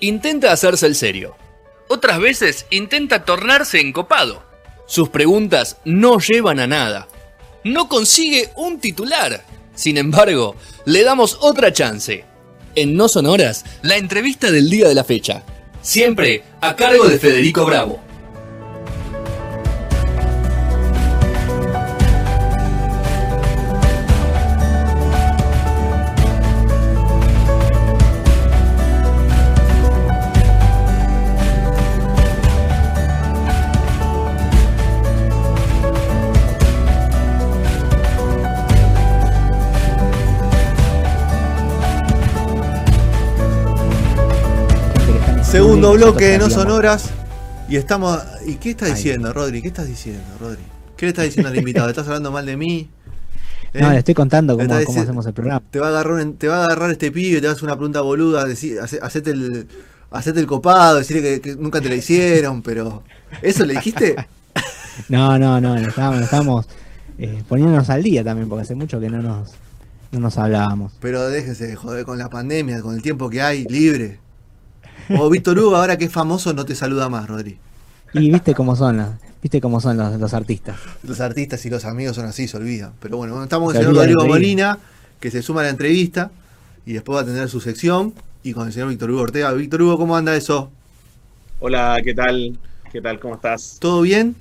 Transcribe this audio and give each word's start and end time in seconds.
intenta 0.00 0.52
hacerse 0.52 0.86
el 0.86 0.94
serio. 0.94 1.36
Otras 1.88 2.20
veces 2.20 2.66
intenta 2.70 3.24
tornarse 3.24 3.80
encopado. 3.80 4.42
Sus 4.86 5.08
preguntas 5.08 5.76
no 5.84 6.18
llevan 6.18 6.58
a 6.60 6.66
nada. 6.66 7.08
No 7.64 7.88
consigue 7.88 8.50
un 8.56 8.80
titular. 8.80 9.44
Sin 9.74 9.98
embargo, 9.98 10.56
le 10.84 11.04
damos 11.04 11.38
otra 11.40 11.72
chance. 11.72 12.24
En 12.74 12.96
No 12.96 13.08
Sonoras, 13.08 13.64
la 13.82 13.96
entrevista 13.96 14.50
del 14.50 14.70
día 14.70 14.88
de 14.88 14.94
la 14.94 15.04
fecha. 15.04 15.42
Siempre 15.82 16.42
a 16.60 16.76
cargo 16.76 17.08
de 17.08 17.18
Federico 17.18 17.64
Bravo. 17.64 18.00
Segundo 45.50 45.94
bloque 45.94 46.26
de 46.26 46.38
No 46.38 46.48
Sonoras. 46.48 47.10
Y 47.68 47.74
estamos. 47.74 48.20
¿Y 48.46 48.54
qué 48.54 48.70
estás 48.70 48.94
diciendo, 48.94 49.32
Rodri? 49.32 49.60
¿Qué 49.60 49.66
estás 49.66 49.88
diciendo, 49.88 50.22
Rodri? 50.38 50.62
¿Qué 50.96 51.06
le 51.06 51.10
estás 51.10 51.24
diciendo 51.24 51.48
al 51.50 51.56
invitado? 51.56 51.88
¿Estás 51.88 52.06
hablando 52.06 52.30
mal 52.30 52.46
de 52.46 52.56
mí? 52.56 52.88
No, 53.72 53.88
le 53.90 53.98
estoy 53.98 54.14
contando 54.14 54.58
cómo, 54.58 54.74
hacemos 54.74 55.26
el 55.26 55.32
programa. 55.32 55.62
Te 55.70 55.78
va, 55.78 55.86
a 55.86 55.90
agarrar 55.90 56.26
te 56.36 56.48
va 56.48 56.62
a 56.62 56.64
agarrar 56.64 56.90
este 56.90 57.12
pibe, 57.12 57.40
te 57.40 57.46
va 57.46 57.52
a 57.52 57.54
hacer 57.54 57.66
una 57.66 57.76
pregunta 57.76 58.00
boluda, 58.00 58.44
decir, 58.44 58.80
hacete 58.80 59.30
el, 59.30 59.68
hacete 60.10 60.40
el 60.40 60.48
copado, 60.48 60.98
decirle 60.98 61.40
que, 61.40 61.54
nunca 61.54 61.80
te 61.80 61.88
la 61.88 61.94
hicieron, 61.94 62.62
pero. 62.62 63.04
¿Eso 63.42 63.64
le 63.64 63.74
dijiste? 63.74 64.16
no, 65.08 65.38
no, 65.38 65.60
no, 65.60 65.76
estamos, 65.76 66.20
estamos 66.20 66.68
eh, 67.16 67.44
poniéndonos 67.48 67.88
al 67.90 68.02
día 68.02 68.24
también, 68.24 68.48
porque 68.48 68.62
hace 68.62 68.74
mucho 68.74 68.98
que 68.98 69.08
no 69.08 69.22
nos, 69.22 69.52
no 70.10 70.18
nos 70.18 70.36
hablábamos. 70.36 70.92
Pero 71.00 71.28
déjese 71.28 71.68
de 71.68 71.76
joder 71.76 72.04
con 72.04 72.18
la 72.18 72.28
pandemia, 72.28 72.82
con 72.82 72.96
el 72.96 73.02
tiempo 73.02 73.30
que 73.30 73.40
hay, 73.40 73.66
libre. 73.66 74.18
O 75.18 75.28
Víctor 75.28 75.58
Hugo, 75.58 75.76
ahora 75.76 75.96
que 75.98 76.04
es 76.04 76.12
famoso, 76.12 76.52
no 76.52 76.64
te 76.64 76.74
saluda 76.74 77.08
más, 77.08 77.28
Rodri. 77.28 77.58
Y 78.12 78.30
viste 78.30 78.54
cómo 78.54 78.76
son, 78.76 78.98
los, 78.98 79.08
viste 79.42 79.60
cómo 79.60 79.80
son 79.80 79.96
los, 79.96 80.34
artistas. 80.34 80.76
Los 81.02 81.20
artistas 81.20 81.64
y 81.66 81.70
los 81.70 81.84
amigos 81.84 82.16
son 82.16 82.26
así, 82.26 82.48
se 82.48 82.56
olvidan. 82.56 82.92
Pero 83.00 83.16
bueno, 83.16 83.42
estamos 83.42 83.68
con 83.68 83.76
el 83.76 83.82
señor 83.82 83.96
Rodrigo 83.96 84.26
Molina, 84.26 84.78
que 85.18 85.30
se 85.30 85.42
suma 85.42 85.60
a 85.60 85.64
la 85.64 85.70
entrevista 85.70 86.30
y 86.86 86.92
después 86.92 87.16
va 87.16 87.22
a 87.22 87.24
tener 87.24 87.48
su 87.48 87.60
sección. 87.60 88.14
Y 88.42 88.52
con 88.52 88.66
el 88.66 88.72
señor 88.72 88.88
Víctor 88.88 89.10
Hugo 89.10 89.20
Ortega. 89.22 89.52
Víctor 89.52 89.82
Hugo, 89.82 89.98
¿cómo 89.98 90.16
anda 90.16 90.34
eso? 90.34 90.70
Hola, 91.60 92.00
¿qué 92.02 92.14
tal? 92.14 92.58
¿Qué 92.90 93.00
tal? 93.00 93.20
¿Cómo 93.20 93.34
estás? 93.34 93.76
¿Todo 93.80 94.00
bien? 94.02 94.34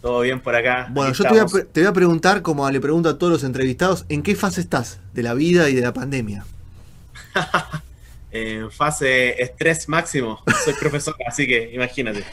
Todo 0.00 0.20
bien 0.20 0.40
por 0.40 0.54
acá. 0.54 0.88
Bueno, 0.90 1.12
yo 1.12 1.24
te 1.24 1.30
voy, 1.30 1.38
a, 1.38 1.46
te 1.46 1.80
voy, 1.80 1.88
a, 1.88 1.92
preguntar, 1.92 2.42
como 2.42 2.68
le 2.70 2.80
pregunto 2.80 3.08
a 3.08 3.18
todos 3.18 3.32
los 3.32 3.44
entrevistados, 3.44 4.06
¿en 4.08 4.22
qué 4.22 4.34
fase 4.34 4.60
estás 4.60 4.98
de 5.12 5.22
la 5.22 5.34
vida 5.34 5.68
y 5.68 5.74
de 5.74 5.82
la 5.82 5.92
pandemia? 5.92 6.46
en 8.36 8.70
fase 8.70 9.40
estrés 9.42 9.88
máximo. 9.88 10.42
Soy 10.64 10.74
profesor, 10.80 11.14
así 11.26 11.46
que 11.46 11.70
imagínate. 11.72 12.24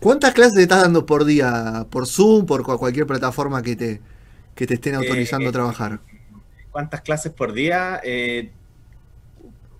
¿Cuántas 0.00 0.34
clases 0.34 0.54
te 0.54 0.62
estás 0.62 0.82
dando 0.82 1.06
por 1.06 1.24
día? 1.24 1.86
¿Por 1.90 2.06
Zoom? 2.06 2.46
¿Por 2.46 2.62
cualquier 2.62 3.06
plataforma 3.06 3.62
que 3.62 3.76
te, 3.76 4.00
que 4.54 4.66
te 4.66 4.74
estén 4.74 4.94
autorizando 4.94 5.46
a 5.46 5.50
eh, 5.50 5.52
trabajar? 5.52 6.00
¿Cuántas 6.70 7.00
clases 7.00 7.32
por 7.32 7.52
día? 7.52 8.00
Eh, 8.04 8.50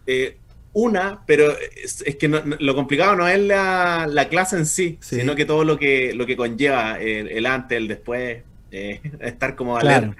eh, 0.07 0.39
una, 0.73 1.23
pero 1.27 1.53
es, 1.83 2.03
que 2.17 2.29
lo 2.29 2.75
complicado 2.75 3.17
no 3.17 3.27
es 3.29 3.41
la, 3.41 4.27
clase 4.29 4.57
en 4.57 4.67
sí, 4.67 4.99
sino 5.01 5.35
que 5.35 5.45
todo 5.45 5.65
lo 5.65 5.79
que, 5.79 6.13
lo 6.15 6.27
que 6.27 6.37
conlleva 6.37 6.99
el, 6.99 7.47
antes, 7.47 7.79
el 7.79 7.89
después, 7.89 8.43
estar 8.71 9.57
como 9.57 9.77
alerta. 9.77 10.17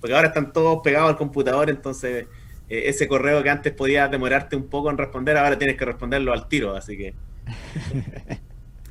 Porque 0.00 0.14
ahora 0.14 0.28
están 0.28 0.52
todos 0.54 0.80
pegados 0.82 1.10
al 1.10 1.18
computador, 1.18 1.68
entonces 1.68 2.26
eh, 2.70 2.88
ese 2.88 3.08
correo 3.08 3.42
que 3.42 3.50
antes 3.50 3.72
podías 3.72 4.10
demorarte 4.10 4.56
un 4.56 4.68
poco 4.68 4.90
en 4.90 4.96
responder, 4.96 5.36
ahora 5.36 5.58
tienes 5.58 5.76
que 5.76 5.84
responderlo 5.84 6.32
al 6.32 6.48
tiro, 6.48 6.76
así 6.76 6.96
que... 6.96 7.14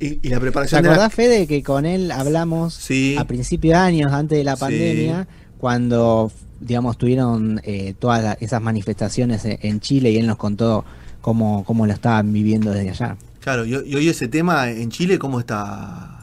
y, 0.00 0.28
la 0.28 0.38
preparación... 0.38 0.82
¿Te 0.82 0.88
acordás, 0.88 1.12
Fede, 1.14 1.46
que 1.46 1.62
con 1.62 1.86
él 1.86 2.12
hablamos 2.12 2.88
a 3.18 3.24
principios 3.24 3.78
de 3.78 3.80
años, 3.80 4.12
antes 4.12 4.38
de 4.38 4.44
la 4.44 4.56
pandemia, 4.56 5.26
cuando, 5.58 6.30
digamos, 6.60 6.98
tuvieron 6.98 7.60
eh, 7.64 7.94
todas 7.98 8.36
esas 8.40 8.60
manifestaciones 8.60 9.42
en 9.44 9.80
Chile 9.80 10.10
y 10.10 10.18
él 10.18 10.26
nos 10.26 10.36
contó 10.36 10.84
cómo, 11.20 11.64
cómo 11.64 11.86
lo 11.86 11.92
estaban 11.92 12.32
viviendo 12.32 12.72
desde 12.72 12.90
allá? 12.90 13.16
Claro, 13.40 13.64
y, 13.64 13.74
hoy 13.74 14.08
ese 14.08 14.28
tema 14.28 14.70
en 14.70 14.90
Chile, 14.90 15.18
¿cómo 15.18 15.40
está? 15.40 16.22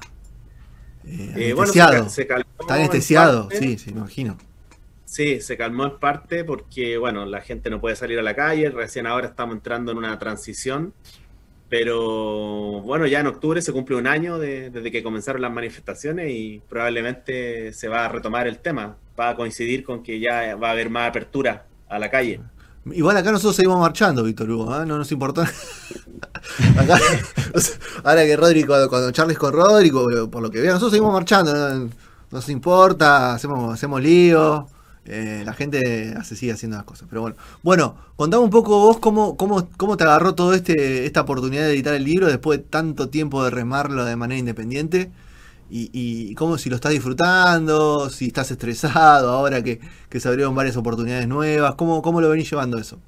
Eh, 1.05 1.53
anestesiado. 1.57 2.05
está 2.05 2.75
anestesiado, 2.75 3.49
sí, 3.51 3.77
sí, 3.77 3.91
me 3.91 4.01
imagino. 4.01 4.37
Sí, 5.07 5.39
se 5.39 5.55
calmó 5.55 5.85
en 5.85 5.99
parte 5.99 6.43
porque, 6.43 6.97
bueno, 6.97 7.25
la 7.25 7.39
gente 7.39 7.69
no 7.69 7.79
puede 7.79 7.95
salir 7.95 8.19
a 8.19 8.21
la 8.21 8.35
calle, 8.35 8.69
recién 8.69 9.07
ahora 9.07 9.27
estamos 9.27 9.55
entrando 9.55 9.93
en 9.93 9.99
una 9.99 10.19
transición, 10.19 10.93
pero 11.69 12.81
bueno, 12.81 13.07
ya 13.07 13.21
en 13.21 13.27
octubre 13.27 13.61
se 13.61 13.71
cumple 13.71 13.95
un 13.95 14.05
año 14.05 14.37
desde 14.37 14.91
que 14.91 15.01
comenzaron 15.01 15.41
las 15.41 15.53
manifestaciones 15.53 16.29
y 16.31 16.61
probablemente 16.67 17.71
se 17.71 17.87
va 17.87 18.03
a 18.03 18.09
retomar 18.09 18.49
el 18.49 18.59
tema, 18.59 18.97
va 19.17 19.29
a 19.29 19.37
coincidir 19.37 19.85
con 19.85 20.03
que 20.03 20.19
ya 20.19 20.57
va 20.57 20.67
a 20.67 20.71
haber 20.71 20.89
más 20.89 21.07
apertura 21.07 21.67
a 21.87 21.99
la 21.99 22.11
calle. 22.11 22.41
Igual 22.91 23.15
acá 23.15 23.31
nosotros 23.31 23.55
seguimos 23.55 23.79
marchando, 23.79 24.25
Víctor 24.25 24.51
Hugo, 24.51 24.81
¿eh? 24.81 24.85
no 24.85 24.97
nos 24.97 25.09
importa. 25.13 25.49
ahora 28.03 28.25
que 28.25 28.35
Rodri, 28.35 28.65
cuando, 28.65 29.11
charles 29.11 29.37
con 29.37 29.53
Rodri, 29.53 29.89
por 29.89 30.41
lo 30.41 30.51
que 30.51 30.59
vea, 30.59 30.73
nosotros 30.73 30.91
seguimos 30.91 31.13
marchando, 31.13 31.53
no 31.53 31.89
nos 32.29 32.49
importa, 32.49 33.35
hacemos, 33.35 33.73
hacemos 33.73 34.01
lío. 34.01 34.67
Eh, 35.07 35.43
la 35.45 35.53
gente 35.53 36.13
hace, 36.17 36.35
sigue 36.35 36.51
haciendo 36.51 36.77
las 36.77 36.85
cosas. 36.85 37.07
Pero 37.09 37.21
bueno, 37.21 37.37
bueno, 37.63 37.97
contame 38.15 38.43
un 38.43 38.49
poco 38.49 38.79
vos 38.79 38.99
cómo, 38.99 39.37
cómo, 39.37 39.69
cómo 39.77 39.97
te 39.97 40.03
agarró 40.03 40.35
todo 40.35 40.53
este 40.53 41.05
esta 41.05 41.21
oportunidad 41.21 41.63
de 41.63 41.73
editar 41.73 41.93
el 41.93 42.03
libro 42.03 42.27
después 42.27 42.59
de 42.59 42.65
tanto 42.65 43.09
tiempo 43.09 43.43
de 43.43 43.51
remarlo 43.51 44.05
de 44.05 44.15
manera 44.15 44.39
independiente. 44.39 45.11
Y, 45.69 46.33
cómo 46.35 46.57
si 46.57 46.69
lo 46.69 46.77
estás 46.77 46.93
disfrutando, 46.93 48.09
si 48.09 48.27
estás 48.27 48.49
estresado 48.51 49.31
ahora 49.31 49.61
que, 49.61 49.81
se 50.17 50.27
abrieron 50.27 50.55
varias 50.55 50.77
oportunidades 50.77 51.27
nuevas, 51.27 51.75
¿cómo, 51.75 52.01
cómo 52.01 52.21
lo 52.21 52.29
venís 52.29 52.49
llevando 52.49 52.77
eso? 52.77 52.99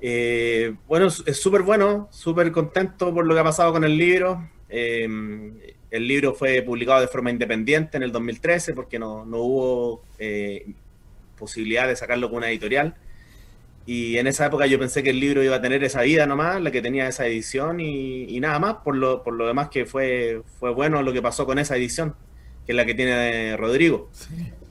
Eh, 0.00 0.74
bueno, 0.88 1.06
es 1.06 1.40
súper 1.40 1.62
bueno, 1.62 2.08
súper 2.10 2.50
contento 2.50 3.14
por 3.14 3.26
lo 3.26 3.34
que 3.34 3.40
ha 3.40 3.44
pasado 3.44 3.72
con 3.72 3.84
el 3.84 3.96
libro. 3.96 4.48
Eh, 4.68 5.76
el 5.90 6.06
libro 6.06 6.34
fue 6.34 6.62
publicado 6.62 7.00
de 7.00 7.08
forma 7.08 7.30
independiente 7.30 7.96
en 7.96 8.02
el 8.02 8.12
2013 8.12 8.74
porque 8.74 8.98
no, 8.98 9.24
hubo 9.24 10.02
eh, 10.18 10.66
posibilidad 11.38 11.88
de 11.88 11.96
sacarlo 11.96 12.28
con 12.28 12.38
una 12.38 12.50
editorial. 12.50 12.94
Y 13.86 14.18
en 14.18 14.26
esa 14.26 14.46
época 14.46 14.66
yo 14.66 14.78
pensé 14.78 15.02
que 15.02 15.10
el 15.10 15.18
libro 15.18 15.42
iba 15.42 15.56
a 15.56 15.60
tener 15.60 15.82
esa 15.82 16.02
vida 16.02 16.26
nomás, 16.26 16.60
la 16.60 16.70
que 16.70 16.80
tenía 16.80 17.08
esa 17.08 17.26
edición 17.26 17.80
y, 17.80 18.38
nada 18.38 18.58
más, 18.58 18.76
por 18.84 18.94
lo, 18.94 19.24
por 19.24 19.34
lo 19.34 19.46
demás 19.46 19.68
que 19.68 19.84
fue, 19.84 20.42
fue 20.60 20.72
bueno 20.72 21.02
lo 21.02 21.12
que 21.12 21.22
pasó 21.22 21.44
con 21.44 21.58
esa 21.58 21.76
edición, 21.76 22.14
que 22.66 22.72
es 22.72 22.76
la 22.76 22.86
que 22.86 22.94
tiene 22.94 23.56
Rodrigo. 23.56 24.10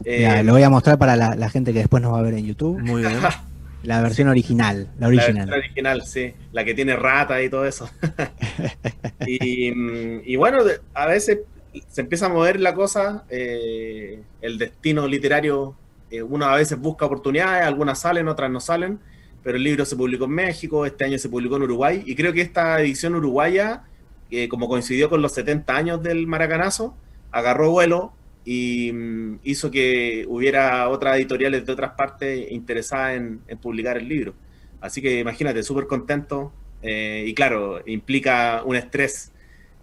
Eh, 0.06 0.41
lo 0.44 0.53
voy 0.53 0.63
a 0.63 0.69
mostrar 0.69 0.97
para 0.97 1.18
la, 1.18 1.36
la, 1.36 1.50
gente 1.50 1.74
que 1.74 1.80
después 1.80 2.01
nos 2.01 2.13
va 2.13 2.19
a 2.19 2.22
ver 2.22 2.36
en 2.36 2.46
YouTube. 2.46 2.80
Muy 2.80 3.01
bien. 3.01 3.19
La 3.84 4.01
versión 4.01 4.28
original, 4.28 4.90
la 5.00 5.07
original. 5.07 5.50
La 5.50 5.56
original, 5.56 6.01
sí. 6.06 6.34
La 6.51 6.66
que 6.66 6.73
tiene 6.73 6.95
rata 6.95 7.41
y 7.41 7.50
todo 7.50 7.66
eso. 7.66 7.90
y, 9.25 10.35
bueno, 10.35 10.59
a 10.94 11.06
veces 11.06 11.40
se 11.88 12.01
empieza 12.01 12.25
a 12.25 12.29
mover 12.29 12.59
la 12.59 12.73
cosa, 12.73 13.25
eh, 13.29 14.22
el 14.41 14.57
destino 14.57 15.07
literario, 15.07 15.75
eh, 16.12 16.22
uno 16.22 16.45
a 16.45 16.56
veces 16.56 16.77
busca 16.80 17.06
oportunidades, 17.06 17.65
algunas 17.65 18.00
salen, 18.00 18.27
otras 18.27 18.50
no 18.51 18.59
salen, 18.59 19.00
pero 19.44 19.57
el 19.57 19.63
libro 19.63 19.86
se 19.86 19.95
publicó 19.95 20.25
en 20.25 20.31
México, 20.31 20.86
este 20.86 21.06
año 21.06 21.18
se 21.18 21.30
publicó 21.30 21.56
en 21.56 21.63
Uruguay, 21.63 22.04
y 22.06 22.15
creo 22.15 22.33
que 22.33 22.42
esta 22.42 22.81
edición 22.81 23.15
uruguaya, 23.15 23.83
eh, 24.31 24.50
como 24.50 24.68
coincidió 24.68 25.09
con 25.09 25.21
los 25.21 25.33
70 25.33 25.75
años 25.75 26.04
del 26.04 26.27
Maracanazo, 26.27 26.95
agarró 27.31 27.71
vuelo 27.71 28.13
y 28.45 28.91
mm, 28.91 29.39
hizo 29.44 29.69
que 29.71 30.25
hubiera 30.27 30.89
otras 30.89 31.18
editoriales 31.18 31.65
de 31.65 31.71
otras 31.71 31.91
partes 31.91 32.51
interesadas 32.51 33.18
en, 33.18 33.39
publicar 33.62 33.97
el 33.97 34.07
libro. 34.07 34.33
Así 34.81 35.01
que 35.01 35.19
imagínate, 35.19 35.63
súper 35.63 35.88
contento 35.88 36.53
eh, 36.81 37.25
y 37.27 37.33
claro, 37.33 37.81
implica 37.86 38.63
un 38.65 38.75
estrés 38.75 39.31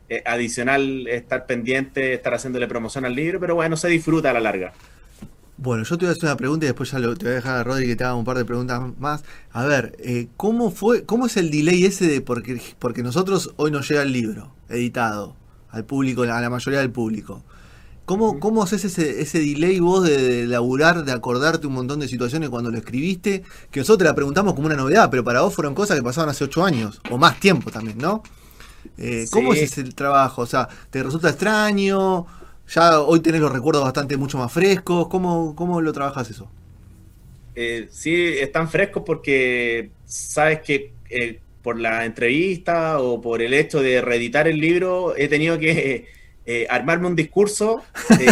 eh, 0.09 0.23
adicional 0.25 1.07
estar 1.09 1.47
pendiente, 1.47 2.15
estar 2.15 2.33
haciéndole 2.33 2.67
promoción 2.69 3.05
al 3.05 3.15
libro, 3.15 3.41
pero 3.41 3.55
bueno, 3.55 3.77
se 3.77 3.89
disfruta 3.89 4.31
a 4.31 4.33
la 4.33 4.41
larga. 4.41 4.73
Bueno, 5.59 5.85
yo 5.85 5.97
te 5.97 6.05
voy 6.05 6.11
a 6.11 6.13
hacer 6.13 6.25
una 6.25 6.37
pregunta 6.37 6.67
y 6.67 6.69
después 6.69 6.91
ya 6.91 7.01
te 7.01 7.07
voy 7.07 7.33
a 7.33 7.37
dejar 7.37 7.57
a 7.57 7.65
Rodri 7.65 7.87
que 7.87 7.97
te 7.97 8.05
haga 8.05 8.15
un 8.15 8.25
par 8.25 8.37
de 8.37 8.45
preguntas 8.45 8.83
más. 8.99 9.25
A 9.53 9.65
ver, 9.65 9.97
eh, 10.01 10.29
¿cómo 10.37 10.71
fue, 10.71 11.05
cómo 11.05 11.27
es 11.27 11.37
el 11.39 11.51
delay 11.51 11.85
ese 11.85 12.07
de 12.07 12.21
porque, 12.21 12.61
porque 12.79 13.03
nosotros 13.03 13.55
hoy 13.57 13.71
nos 13.71 13.89
llega 13.89 14.03
el 14.03 14.13
libro 14.13 14.55
editado 14.69 15.35
al 15.71 15.85
público, 15.87 16.23
a 16.23 16.41
la 16.41 16.51
mayoría 16.51 16.81
del 16.81 16.91
público? 16.91 17.43
¿Cómo, 18.07 18.41
¿Cómo 18.41 18.63
haces 18.63 18.85
ese, 18.85 19.21
ese 19.21 19.41
delay 19.41 19.81
vos 19.81 20.05
de, 20.05 20.17
de, 20.17 20.47
laburar, 20.47 21.05
de 21.05 21.13
acordarte 21.13 21.67
un 21.67 21.75
montón 21.75 22.01
de 22.01 22.09
situaciones 22.09 22.49
cuando 22.49 22.71
lo 22.71 22.79
escribiste? 22.79 23.43
Que 23.71 23.81
nosotros 23.81 23.99
te 23.99 24.05
la 24.05 24.15
preguntamos 24.15 24.55
como 24.55 24.67
una 24.67 24.77
novedad, 24.77 25.11
pero 25.11 25.25
para 25.25 25.43
vos 25.43 25.53
fueron 25.53 25.75
cosas 25.75 25.97
que 25.97 26.05
pasaban 26.05 26.31
hace 26.31 26.45
ocho 26.45 26.65
años, 26.65 27.01
o 27.11 27.19
más 27.19 27.39
tiempo 27.41 27.71
también, 27.71 27.99
¿no? 27.99 28.23
Eh, 28.97 29.27
¿Cómo 29.31 29.53
es 29.53 29.63
ese 29.63 29.85
trabajo? 29.85 30.43
O 30.43 30.47
sea, 30.47 30.69
¿te 30.91 31.03
resulta 31.03 31.29
extraño? 31.29 32.27
Ya 32.69 33.01
hoy 33.01 33.21
tenés 33.21 33.41
los 33.41 33.53
recuerdos 33.53 33.85
bastante 33.85 34.17
mucho 34.17 34.39
más 34.39 34.53
frescos. 34.53 35.09
¿Cómo, 35.09 35.55
cómo 35.55 35.81
lo 35.81 35.93
trabajas 35.93 36.31
eso? 36.31 36.49
Eh, 37.55 37.89
sí, 37.91 38.15
están 38.15 38.69
frescos 38.69 39.03
porque 39.05 39.91
sabes 40.05 40.61
que 40.61 40.93
eh, 41.11 41.41
por 41.63 41.81
la 41.81 42.05
entrevista 42.05 43.01
o 43.01 43.21
por 43.21 43.43
el 43.43 43.55
hecho 43.55 43.81
de 43.81 44.01
reeditar 44.01 44.47
el 44.47 44.61
libro 44.61 45.17
he 45.17 45.29
tenido 45.29 45.59
que 45.59 46.07
eh, 46.47 46.67
armarme 46.71 47.09
un 47.09 47.17
discurso 47.17 47.83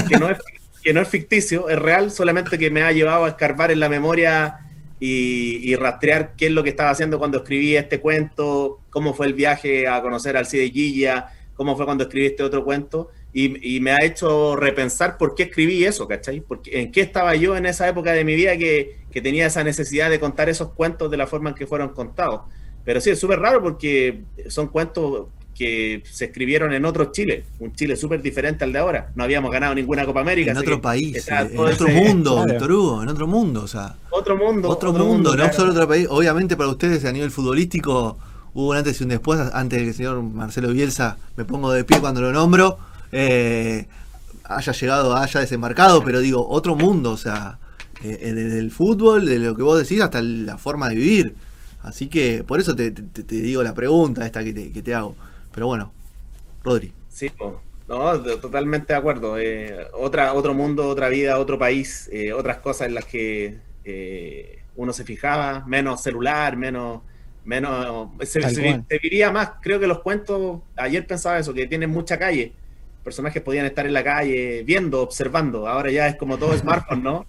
que, 0.09 0.19
no 0.19 0.31
es, 0.31 0.39
que 0.83 0.93
no 0.93 1.01
es 1.01 1.09
ficticio, 1.09 1.69
es 1.69 1.79
real, 1.79 2.13
solamente 2.13 2.59
que 2.59 2.71
me 2.71 2.83
ha 2.83 2.93
llevado 2.93 3.25
a 3.25 3.29
escarbar 3.29 3.73
en 3.73 3.81
la 3.81 3.89
memoria 3.89 4.61
y, 5.01 5.75
rastrear 5.77 6.35
qué 6.37 6.47
es 6.47 6.53
lo 6.53 6.63
que 6.63 6.71
estaba 6.71 6.91
haciendo 6.91 7.19
cuando 7.19 7.39
escribí 7.39 7.77
este 7.77 8.01
cuento, 8.01 8.81
cómo 8.91 9.13
fue 9.15 9.27
el 9.27 9.35
viaje 9.35 9.89
a 9.89 10.01
conocer 10.01 10.37
al 10.37 10.47
Cide 10.47 10.71
Guilla, 10.71 11.27
cómo 11.55 11.77
fue 11.77 11.85
cuando 11.85 12.05
escribí 12.05 12.27
este 12.27 12.43
otro 12.43 12.65
cuento, 12.65 13.11
y, 13.33 13.81
me 13.81 13.91
ha 13.91 14.05
hecho 14.05 14.55
repensar 14.55 15.19
por 15.19 15.35
qué 15.35 15.45
escribí 15.45 15.85
eso, 15.85 16.07
¿cachai? 16.07 16.41
Porque, 16.41 16.81
¿En 16.81 16.93
qué 16.93 17.01
estaba 17.01 17.35
yo 17.35 17.57
en 17.57 17.67
esa 17.67 17.89
época 17.89 18.13
de 18.13 18.25
mi 18.25 18.37
vida 18.37 18.57
que, 18.57 19.01
que 19.11 19.21
tenía 19.21 19.47
esa 19.47 19.65
necesidad 19.65 20.09
de 20.09 20.21
contar 20.21 20.49
esos 20.49 20.71
cuentos 20.71 21.11
de 21.11 21.17
la 21.17 21.27
forma 21.27 21.51
en 21.51 21.57
que 21.57 21.67
fueron 21.67 21.89
contados? 21.89 22.43
Pero 22.85 23.01
sí, 23.01 23.11
es 23.11 23.19
súper 23.19 23.41
raro 23.41 23.61
porque 23.61 24.23
son 24.49 24.69
cuentos 24.69 25.27
que 25.55 26.03
se 26.11 26.27
escribieron 26.27 26.73
en 26.73 26.85
otro 26.85 27.13
Chile, 27.13 27.45
un 27.61 27.75
Chile 27.75 27.97
súper 27.97 28.21
diferente 28.21 28.65
al 28.65 28.73
de 28.73 28.79
ahora. 28.79 29.13
No 29.15 29.25
habíamos 29.25 29.53
ganado 29.53 29.75
ninguna 29.75 30.05
Copa 30.05 30.21
América. 30.21 30.51
En 30.51 30.57
otro 30.57 30.81
país, 30.81 31.27
en 31.29 31.59
otro 31.59 31.89
mundo, 31.89 32.45
Víctor 32.45 32.73
Hugo, 32.73 33.03
en 33.03 33.09
otro 33.09 33.27
mundo, 33.27 33.63
o 33.63 33.69
sea. 33.69 33.95
Otro 34.11 34.37
mundo. 34.37 34.69
Otro, 34.69 34.93
mundo, 34.93 35.37
no 35.37 35.53
solo 35.53 35.73
otro 35.73 35.87
país. 35.87 36.07
Obviamente 36.11 36.57
para 36.57 36.71
ustedes 36.71 37.05
a 37.05 37.13
nivel 37.13 37.31
futbolístico 37.31 38.19
hubo 38.55 38.71
un 38.71 38.77
antes 38.77 39.01
y 39.01 39.05
un 39.05 39.11
después, 39.11 39.41
antes 39.53 39.79
de 39.79 39.85
que 39.85 39.91
el 39.91 39.95
señor 39.95 40.23
Marcelo 40.23 40.69
Bielsa 40.73 41.19
me 41.37 41.45
pongo 41.45 41.73
de 41.73 41.85
pie 41.85 42.01
cuando 42.01 42.21
lo 42.21 42.33
nombro, 42.33 42.79
eh, 43.13 43.87
haya 44.45 44.73
llegado, 44.73 45.17
haya 45.17 45.41
desembarcado, 45.41 46.03
pero 46.05 46.21
digo, 46.21 46.47
otro 46.49 46.75
mundo, 46.75 47.13
o 47.13 47.17
sea, 47.17 47.59
eh, 48.03 48.19
eh, 48.21 48.33
desde 48.33 48.59
el 48.59 48.71
fútbol, 48.71 49.27
de 49.27 49.39
lo 49.39 49.57
que 49.57 49.63
vos 49.63 49.79
decís, 49.79 50.01
hasta 50.01 50.21
la 50.23 50.59
forma 50.59 50.89
de 50.89 50.95
vivir. 50.97 51.35
Así 51.83 52.09
que 52.09 52.45
por 52.45 52.61
eso 52.61 52.75
te, 52.75 52.91
digo 52.91 53.63
la 53.63 53.75
pregunta 53.75 54.25
esta 54.25 54.43
que 54.43 54.53
te 54.53 54.95
hago. 54.95 55.15
Pero 55.55 55.69
bueno, 55.69 55.93
Rodri. 56.65 56.93
Sí, 57.09 57.31
no, 57.87 58.21
totalmente 58.41 58.93
de 58.93 58.99
acuerdo. 58.99 59.39
Eh, 59.39 59.87
otra, 59.93 60.33
otro 60.35 60.53
mundo, 60.53 60.89
otra 60.89 61.09
vida, 61.09 61.39
otro 61.39 61.59
país, 61.59 62.09
eh, 62.13 62.33
otras 62.33 62.59
cosas 62.59 62.89
en 62.89 62.95
las 62.95 63.05
que 63.05 63.59
eh, 63.85 64.63
uno 64.75 64.93
se 64.93 65.05
fijaba, 65.05 65.65
menos 65.67 66.03
celular, 66.03 66.57
menos, 66.57 67.03
menos, 67.45 68.09
se, 68.23 68.43
se, 68.43 69.31
más. 69.31 69.51
Creo 69.61 69.79
que 69.79 69.87
los 69.87 70.01
cuentos, 70.01 70.63
ayer 70.77 71.07
pensaba 71.07 71.39
eso, 71.39 71.55
que 71.55 71.67
tienen 71.69 71.91
mucha 71.91 72.19
calle. 72.19 72.53
Personajes 73.05 73.43
podían 73.43 73.67
estar 73.67 73.87
en 73.87 73.93
la 73.93 74.03
calle 74.03 74.65
viendo, 74.65 75.03
observando. 75.03 75.69
Ahora 75.69 75.91
ya 75.91 76.09
es 76.09 76.17
como 76.17 76.37
todo 76.39 76.53
smartphone, 76.59 77.03
¿no? 77.03 77.27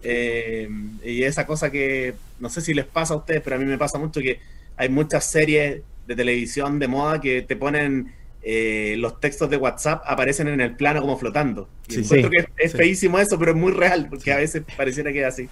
y 0.00 1.24
esa 1.24 1.44
cosa 1.44 1.72
que 1.72 2.14
no 2.38 2.48
sé 2.48 2.60
si 2.60 2.72
les 2.72 2.86
pasa 2.86 3.14
a 3.14 3.16
ustedes, 3.16 3.42
pero 3.42 3.56
a 3.56 3.58
mí 3.58 3.64
me 3.64 3.76
pasa 3.76 3.98
mucho 3.98 4.20
que 4.20 4.40
hay 4.76 4.88
muchas 4.88 5.24
series 5.24 5.82
de 6.08 6.16
televisión 6.16 6.78
de 6.78 6.88
moda 6.88 7.20
que 7.20 7.42
te 7.42 7.54
ponen 7.54 8.12
eh, 8.42 8.96
los 8.98 9.20
textos 9.20 9.50
de 9.50 9.58
WhatsApp 9.58 10.02
aparecen 10.06 10.48
en 10.48 10.60
el 10.60 10.74
plano 10.74 11.02
como 11.02 11.18
flotando. 11.18 11.68
Y 11.86 11.98
encuentro 11.98 12.30
que 12.30 12.46
es, 12.56 12.72
feísimo 12.72 13.18
eso, 13.18 13.38
pero 13.38 13.52
es 13.52 13.56
muy 13.58 13.72
real, 13.72 14.06
porque 14.08 14.32
a 14.32 14.38
veces 14.38 14.62
pareciera 14.76 15.12
que 15.12 15.20
es 15.20 15.26
así. 15.26 15.48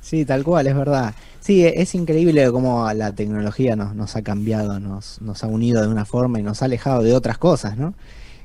Sí, 0.00 0.24
tal 0.24 0.42
cual, 0.42 0.66
es 0.66 0.74
verdad. 0.74 1.14
Sí, 1.38 1.64
e, 1.64 1.80
es 1.80 1.94
increíble 1.94 2.50
cómo 2.50 2.92
la 2.92 3.14
tecnología 3.14 3.76
nos, 3.76 3.94
nos 3.94 4.16
ha 4.16 4.22
cambiado, 4.22 4.80
nos, 4.80 5.22
nos 5.22 5.44
ha 5.44 5.46
unido 5.46 5.82
de 5.82 5.88
una 5.88 6.04
forma 6.04 6.40
y 6.40 6.42
nos 6.42 6.62
ha 6.62 6.64
alejado 6.64 7.04
de 7.04 7.14
otras 7.14 7.38
cosas, 7.38 7.76
¿no? 7.78 7.94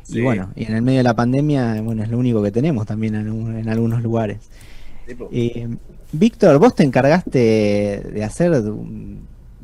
Y 0.10 0.22
bueno, 0.22 0.52
y 0.56 0.66
en 0.66 0.76
el 0.76 0.84
medio 0.84 1.00
de 1.00 1.04
la 1.04 1.16
pandemia, 1.16 1.82
bueno, 1.82 2.04
es 2.04 2.10
lo 2.10 2.18
único 2.18 2.42
que 2.42 2.52
tenemos 2.52 2.86
también 2.86 3.16
en, 3.16 3.68
algunos 3.68 4.02
lugares. 4.02 4.38
Eh, 5.32 5.68
Víctor, 6.14 6.60
vos 6.60 6.76
te 6.76 6.84
encargaste 6.84 7.40
de 8.14 8.24
hacer 8.24 8.64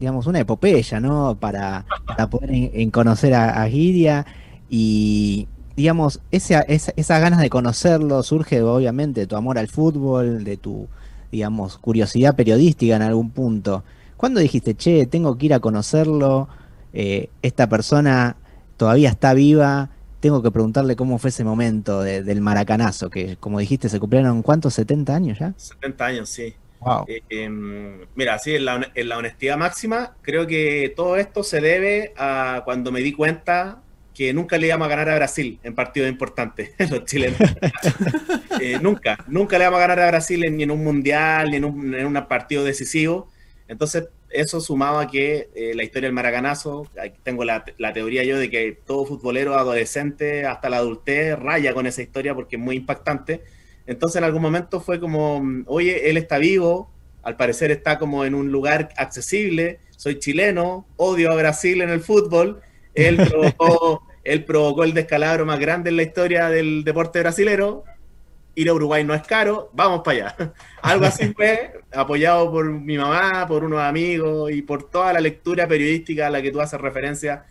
digamos, 0.04 0.28
una 0.28 0.42
epopeya, 0.42 1.00
¿no? 1.00 1.38
Para, 1.40 1.86
poder 2.30 2.50
en, 2.52 2.92
conocer 2.92 3.34
a, 3.34 3.62
a, 3.62 3.70
y, 3.70 5.48
digamos, 5.78 6.20
esa, 6.30 6.60
esas 6.60 7.22
ganas 7.22 7.40
de 7.40 7.50
conocerlo 7.50 8.22
surge 8.22 8.62
obviamente 8.62 9.22
de 9.22 9.28
tu 9.28 9.38
amor 9.38 9.58
al 9.58 9.70
fútbol, 9.70 10.44
de 10.44 10.58
tu, 10.58 10.90
digamos, 11.32 11.78
curiosidad 11.78 12.36
periodística 12.36 12.98
en 12.98 13.02
algún 13.02 13.30
punto. 13.30 13.86
¿Cuándo 14.18 14.42
dijiste, 14.42 14.76
che, 14.76 15.06
tengo 15.06 15.38
que 15.38 15.46
ir 15.46 15.54
a 15.54 15.62
conocerlo? 15.62 16.50
Eh, 16.92 17.30
esta 17.42 17.70
persona 17.70 18.36
todavía 18.76 19.10
está 19.10 19.34
viva, 19.34 19.90
tengo 20.20 20.44
que 20.44 20.52
preguntarle 20.52 20.98
cómo 20.98 21.18
fue 21.18 21.30
ese 21.30 21.46
momento 21.46 22.02
del 22.02 22.42
maracanazo, 22.42 23.10
que 23.10 23.38
como 23.38 23.58
dijiste, 23.60 23.88
se 23.88 24.02
cumplieron 24.02 24.42
cuántos, 24.42 24.74
70 24.74 25.16
años 25.16 25.40
ya? 25.40 25.54
70 25.56 26.06
años, 26.06 26.28
sí. 26.28 26.56
Eh, 27.08 27.22
em, 27.30 28.06
mira, 28.16 28.38
sí, 28.40 28.56
en 28.56 28.66
la, 28.66 29.18
honestidad 29.18 29.58
máxima, 29.58 30.16
creo 30.22 30.48
que 30.48 30.94
todo 30.96 31.18
esto 31.18 31.44
se 31.44 31.62
debe 31.62 32.14
a 32.18 32.62
cuando 32.66 32.92
me 32.92 33.02
di 33.02 33.14
cuenta 33.14 33.82
que 34.14 34.34
nunca 34.34 34.58
le 34.58 34.68
íbamos 34.68 34.86
a 34.86 34.90
ganar 34.90 35.10
a 35.10 35.16
Brasil 35.16 35.60
en 35.64 35.74
partidos 35.74 36.10
importantes, 36.10 36.72
los 36.90 37.06
chilenos. 37.06 37.40
Eh, 38.62 38.78
nunca, 38.80 39.18
nunca 39.28 39.58
le 39.58 39.64
íbamos 39.64 39.80
a 39.80 39.82
ganar 39.82 40.00
a 40.00 40.08
Brasil 40.08 40.40
ni 40.56 40.64
en 40.64 40.72
un 40.72 40.84
mundial, 40.84 41.50
ni 41.50 41.58
en 41.58 41.66
un, 41.66 42.26
partido 42.30 42.64
decisivo. 42.64 43.28
Entonces, 43.68 44.06
eso 44.30 44.62
sumado 44.62 45.00
a 45.00 45.08
que 45.08 45.50
eh, 45.56 45.74
la 45.76 45.84
historia 45.84 46.08
del 46.08 46.14
maracanazo, 46.14 46.88
tengo 47.24 47.44
la, 47.44 47.66
la, 47.78 47.92
teoría 47.94 48.24
yo 48.24 48.38
de 48.38 48.50
que 48.50 48.78
todo 48.86 49.06
futbolero 49.06 49.56
adolescente 49.56 50.46
hasta 50.46 50.70
la 50.70 50.78
adultez 50.78 51.38
raya 51.38 51.74
con 51.74 51.88
esa 51.88 52.04
historia 52.04 52.36
porque 52.36 52.56
es 52.56 52.62
muy 52.62 52.78
impactante 52.78 53.42
entonces 53.86 54.18
en 54.18 54.24
algún 54.24 54.42
momento 54.42 54.80
fue 54.80 55.00
como, 55.00 55.42
oye, 55.68 56.10
él 56.10 56.18
está 56.18 56.38
vivo, 56.38 56.92
al 57.22 57.38
parecer 57.38 57.72
está 57.72 57.98
como 57.98 58.26
en 58.26 58.36
un 58.36 58.52
lugar 58.52 58.90
accesible, 58.98 59.80
soy 59.98 60.20
chileno, 60.20 60.88
odio 60.98 61.32
a 61.32 61.36
Brasil 61.36 61.82
en 61.82 61.90
el 61.90 62.02
fútbol, 62.02 62.62
él 62.94 63.18
provocó, 63.30 64.04
él 64.24 64.46
provocó 64.46 64.84
el 64.84 64.94
descalabro 64.94 65.46
más 65.46 65.60
grande 65.60 65.90
en 65.90 65.98
la 65.98 66.04
historia 66.04 66.50
del 66.50 66.84
deporte 66.84 67.20
brasilero, 67.20 67.84
ir 68.56 68.70
a 68.70 68.74
Uruguay 68.74 69.04
no 69.04 69.14
es 69.14 69.24
caro, 69.24 69.70
vamos 69.74 70.02
para 70.04 70.18
allá. 70.18 70.54
Algo 70.82 71.06
así 71.06 71.34
fue, 71.34 71.82
apoyado 71.92 72.52
por 72.52 72.70
mi 72.70 72.98
mamá, 72.98 73.46
por 73.48 73.64
unos 73.64 73.82
amigos 73.82 74.52
y 74.52 74.62
por 74.62 74.90
toda 74.90 75.14
la 75.14 75.20
lectura 75.20 75.68
periodística 75.68 76.28
a 76.28 76.30
la 76.30 76.42
que 76.42 76.52
tú 76.52 76.62
haces 76.62 76.80
referencia 76.80 77.46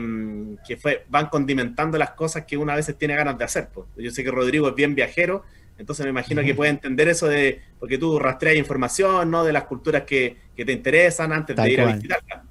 Mm, 0.00 0.56
que, 0.66 0.76
fue, 0.76 1.04
van 1.08 1.28
condimentando 1.28 1.96
las 1.96 2.10
cosas 2.10 2.44
que 2.44 2.56
una 2.56 2.72
a 2.72 2.76
veces 2.76 2.98
tiene 2.98 3.14
ganas 3.14 3.38
de 3.38 3.44
hacer. 3.44 3.68
Pues. 3.72 3.86
Yo 3.96 4.10
sé 4.10 4.24
que 4.24 4.30
Rodrigo 4.30 4.68
es 4.68 4.74
bien 4.74 4.94
viajero, 4.94 5.44
entonces 5.78 6.04
me 6.04 6.10
imagino 6.10 6.42
que 6.42 6.54
puede 6.54 6.70
entender 6.70 7.08
eso 7.08 7.28
de, 7.28 7.60
porque 7.78 7.96
tú 7.96 8.18
rastreas 8.18 8.56
información, 8.56 9.30
¿no? 9.30 9.44
De 9.44 9.52
las 9.52 9.64
culturas 9.64 10.02
que, 10.02 10.36
te 10.56 10.72
interesan 10.72 11.32
antes 11.32 11.56
de 11.56 11.70
ir 11.70 11.80
a 11.80 11.86
visitarla. 11.86 12.42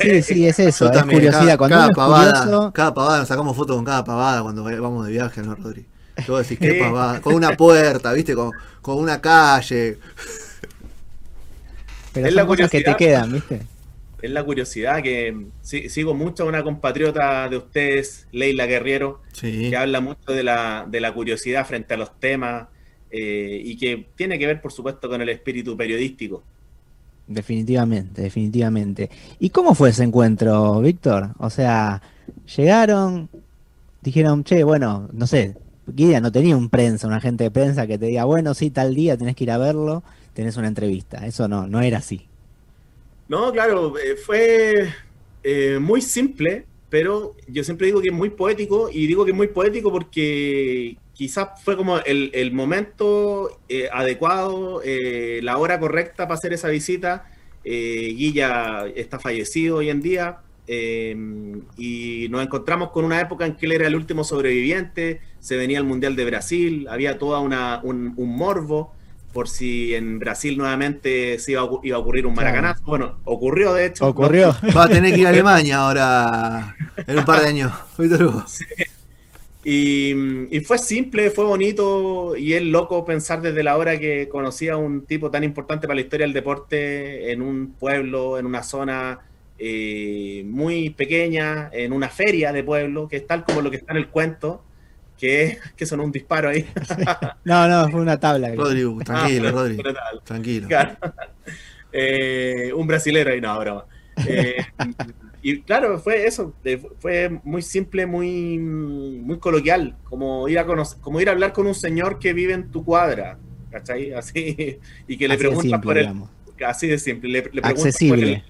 sí, 0.00 0.22
sí, 0.22 0.46
es 0.46 0.58
eso, 0.60 0.92
es 0.92 1.02
curiosidad. 1.02 1.58
Cada, 1.58 1.88
pavada, 1.90 2.70
cada 2.72 2.94
pavada, 2.94 3.18
nos 3.20 3.28
sacamos 3.28 3.56
fotos 3.56 3.74
con 3.74 3.84
cada 3.84 4.04
pavada 4.04 4.42
cuando 4.42 4.62
vamos 4.62 5.06
de 5.06 5.12
viaje, 5.12 5.42
¿no, 5.42 5.54
Rodrigo? 5.56 5.88
Yo 6.26 6.38
decís, 6.38 6.58
qué 6.58 6.74
pavada, 6.74 7.20
con 7.20 7.34
una 7.34 7.56
puerta, 7.56 8.12
¿viste? 8.12 8.34
Con, 8.34 8.52
con 8.82 8.98
una 8.98 9.20
calle. 9.20 9.98
Pero 12.12 12.26
es 12.26 12.34
son 12.34 12.42
la 12.42 12.46
cosas 12.46 12.70
que 12.70 12.82
te 12.82 12.96
quedan, 12.96 13.32
¿viste? 13.32 13.77
Es 14.20 14.30
la 14.30 14.44
curiosidad 14.44 15.02
que 15.02 15.46
sigo 15.62 16.14
mucho 16.14 16.42
a 16.42 16.46
una 16.46 16.62
compatriota 16.62 17.48
de 17.48 17.56
ustedes, 17.56 18.26
Leila 18.32 18.66
Guerriero, 18.66 19.22
que 19.40 19.76
habla 19.76 20.00
mucho 20.00 20.32
de 20.32 20.42
la, 20.42 20.86
de 20.88 21.00
la 21.00 21.12
curiosidad 21.14 21.66
frente 21.66 21.94
a 21.94 21.96
los 21.96 22.18
temas 22.18 22.66
eh, 23.10 23.60
y 23.64 23.76
que 23.76 24.08
tiene 24.16 24.38
que 24.38 24.46
ver, 24.46 24.60
por 24.60 24.72
supuesto, 24.72 25.08
con 25.08 25.22
el 25.22 25.28
espíritu 25.28 25.76
periodístico. 25.76 26.42
Definitivamente, 27.26 28.22
definitivamente. 28.22 29.10
¿Y 29.38 29.50
cómo 29.50 29.74
fue 29.74 29.90
ese 29.90 30.02
encuentro, 30.02 30.80
Víctor? 30.80 31.30
O 31.38 31.50
sea, 31.50 32.02
llegaron, 32.56 33.28
dijeron, 34.02 34.44
che, 34.44 34.64
bueno, 34.64 35.08
no 35.12 35.26
sé, 35.26 35.54
Guía 35.86 36.20
no 36.20 36.32
tenía 36.32 36.56
un 36.56 36.68
prensa, 36.70 37.06
un 37.06 37.12
agente 37.12 37.44
de 37.44 37.50
prensa 37.50 37.86
que 37.86 37.98
te 37.98 38.06
diga, 38.06 38.24
bueno, 38.24 38.54
sí, 38.54 38.70
tal 38.70 38.94
día 38.94 39.16
tenés 39.16 39.36
que 39.36 39.44
ir 39.44 39.50
a 39.50 39.58
verlo, 39.58 40.02
tenés 40.34 40.56
una 40.56 40.68
entrevista. 40.68 41.26
Eso 41.26 41.48
no, 41.48 41.66
no 41.66 41.80
era 41.80 41.98
así. 41.98 42.27
No, 43.28 43.52
claro, 43.52 43.98
eh, 43.98 44.16
fue 44.16 44.88
eh, 45.42 45.78
muy 45.80 46.00
simple, 46.00 46.64
pero 46.88 47.36
yo 47.46 47.62
siempre 47.62 47.86
digo 47.86 48.00
que 48.00 48.08
es 48.08 48.14
muy 48.14 48.30
poético 48.30 48.88
y 48.90 49.06
digo 49.06 49.24
que 49.24 49.32
es 49.32 49.36
muy 49.36 49.48
poético 49.48 49.92
porque 49.92 50.96
quizás 51.12 51.62
fue 51.62 51.76
como 51.76 51.98
el, 51.98 52.52
momento 52.52 53.60
eh, 53.68 53.88
adecuado, 53.92 54.80
la 55.42 55.58
hora 55.58 55.78
correcta 55.78 56.26
para 56.26 56.34
hacer 56.34 56.52
esa 56.54 56.68
visita. 56.68 57.30
Guilla 57.64 58.86
está 58.94 59.18
fallecido 59.18 59.76
hoy 59.76 59.90
en 59.90 60.00
día. 60.00 60.38
Em, 60.70 61.62
y 61.78 62.26
nos 62.28 62.42
encontramos 62.42 62.90
con 62.90 63.06
una 63.06 63.18
época 63.20 63.46
en 63.46 63.56
que 63.56 63.64
él 63.64 63.72
era 63.72 63.86
el 63.86 63.96
último 63.96 64.22
sobreviviente, 64.22 65.22
se 65.40 65.56
venía 65.56 65.78
el 65.78 65.84
Mundial 65.84 66.14
de 66.14 66.26
Brasil, 66.26 66.86
había 66.90 67.18
toda 67.18 67.40
una, 67.40 67.80
un, 67.82 68.14
morbo 68.16 68.92
por 69.38 69.48
si 69.48 69.94
en 69.94 70.18
Brasil 70.18 70.58
nuevamente 70.58 71.38
se 71.38 71.52
iba 71.52 71.62
a, 71.62 71.68
iba 71.84 71.96
a 71.96 72.00
ocurrir 72.00 72.26
un 72.26 72.34
maracanazo. 72.34 72.82
Bueno, 72.84 73.18
ocurrió 73.22 73.72
de 73.72 73.86
hecho. 73.86 74.04
Ocurrió. 74.04 74.48
Va 74.76 74.86
a 74.86 74.88
tener 74.88 75.14
que 75.14 75.20
ir 75.20 75.26
a 75.28 75.30
Alemania 75.30 75.76
ahora 75.76 76.74
en 77.06 77.18
un 77.20 77.24
par 77.24 77.42
de 77.42 77.46
años. 77.46 77.72
Y, 79.62 80.10
y, 80.50 80.60
fue 80.62 80.76
simple, 80.76 81.30
fue 81.30 81.44
bonito 81.44 82.36
y 82.36 82.54
es 82.54 82.64
loco 82.64 83.04
pensar 83.04 83.40
desde 83.40 83.62
la 83.62 83.76
hora 83.76 83.96
que 83.96 84.28
conocía 84.28 84.72
a 84.72 84.76
un 84.76 85.06
tipo 85.06 85.30
tan 85.30 85.44
importante 85.44 85.86
para 85.86 85.94
la 85.94 86.00
historia 86.00 86.26
del 86.26 86.34
deporte 86.34 87.30
en 87.30 87.40
un 87.40 87.74
pueblo, 87.78 88.40
en 88.40 88.46
una 88.46 88.64
zona 88.64 89.20
eh, 89.56 90.42
muy 90.46 90.90
pequeña, 90.90 91.70
en 91.72 91.92
una 91.92 92.08
feria 92.08 92.52
de 92.52 92.64
pueblo, 92.64 93.06
que 93.06 93.18
es 93.18 93.26
tal 93.28 93.44
como 93.44 93.60
lo 93.60 93.70
que 93.70 93.76
está 93.76 93.92
en 93.92 93.98
el 93.98 94.08
cuento, 94.08 94.64
que 95.18 95.58
que 95.76 95.84
son 95.84 96.00
un 96.00 96.12
disparo 96.12 96.48
ahí. 96.48 96.66
no, 97.44 97.68
no, 97.68 97.90
fue 97.90 98.00
una 98.00 98.18
tabla. 98.18 98.54
Rodrigo, 98.54 98.98
tranquilo, 99.04 99.48
ah, 99.48 99.52
Rodrigo. 99.52 99.82
Tranquilo. 100.24 100.68
Eh, 101.92 102.72
un 102.74 102.86
brasilero 102.86 103.30
ahí, 103.30 103.40
no, 103.40 103.58
broma. 103.58 103.84
Eh, 104.26 104.56
y 105.42 105.60
claro, 105.62 105.98
fue 105.98 106.26
eso, 106.26 106.54
fue 106.98 107.30
muy 107.44 107.62
simple, 107.62 108.06
muy, 108.06 108.58
muy 108.58 109.38
coloquial, 109.38 109.96
como 110.04 110.48
ir, 110.48 110.58
a 110.58 110.66
como 111.00 111.20
ir 111.20 111.28
a 111.28 111.32
hablar 111.32 111.52
con 111.52 111.66
un 111.66 111.74
señor 111.74 112.18
que 112.18 112.32
vive 112.32 112.52
en 112.52 112.70
tu 112.70 112.84
cuadra, 112.84 113.38
¿cachai? 113.70 114.12
Así, 114.12 114.78
y 115.06 115.16
que 115.16 115.28
le 115.28 115.38
preguntas 115.38 115.80
por 115.80 115.96
el... 115.96 116.12
Así 116.66 116.88
de 116.88 116.98
simple, 116.98 117.30
le, 117.30 117.50
le 117.52 117.60
Accesible 117.62 118.44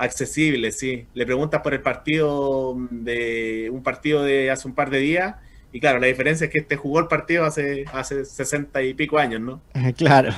accesible, 0.00 0.72
sí. 0.72 1.06
Le 1.12 1.26
preguntas 1.26 1.60
por 1.60 1.74
el 1.74 1.82
partido 1.82 2.74
de 2.90 3.68
un 3.70 3.82
partido 3.82 4.24
de 4.24 4.50
hace 4.50 4.66
un 4.66 4.74
par 4.74 4.88
de 4.88 4.98
días 4.98 5.36
y 5.72 5.80
claro, 5.80 6.00
la 6.00 6.06
diferencia 6.06 6.46
es 6.46 6.50
que 6.50 6.58
este 6.58 6.76
jugó 6.76 7.00
el 7.00 7.06
partido 7.06 7.44
hace, 7.44 7.84
hace 7.92 8.24
60 8.24 8.82
y 8.82 8.94
pico 8.94 9.18
años, 9.18 9.40
¿no? 9.40 9.60
Claro. 9.96 10.32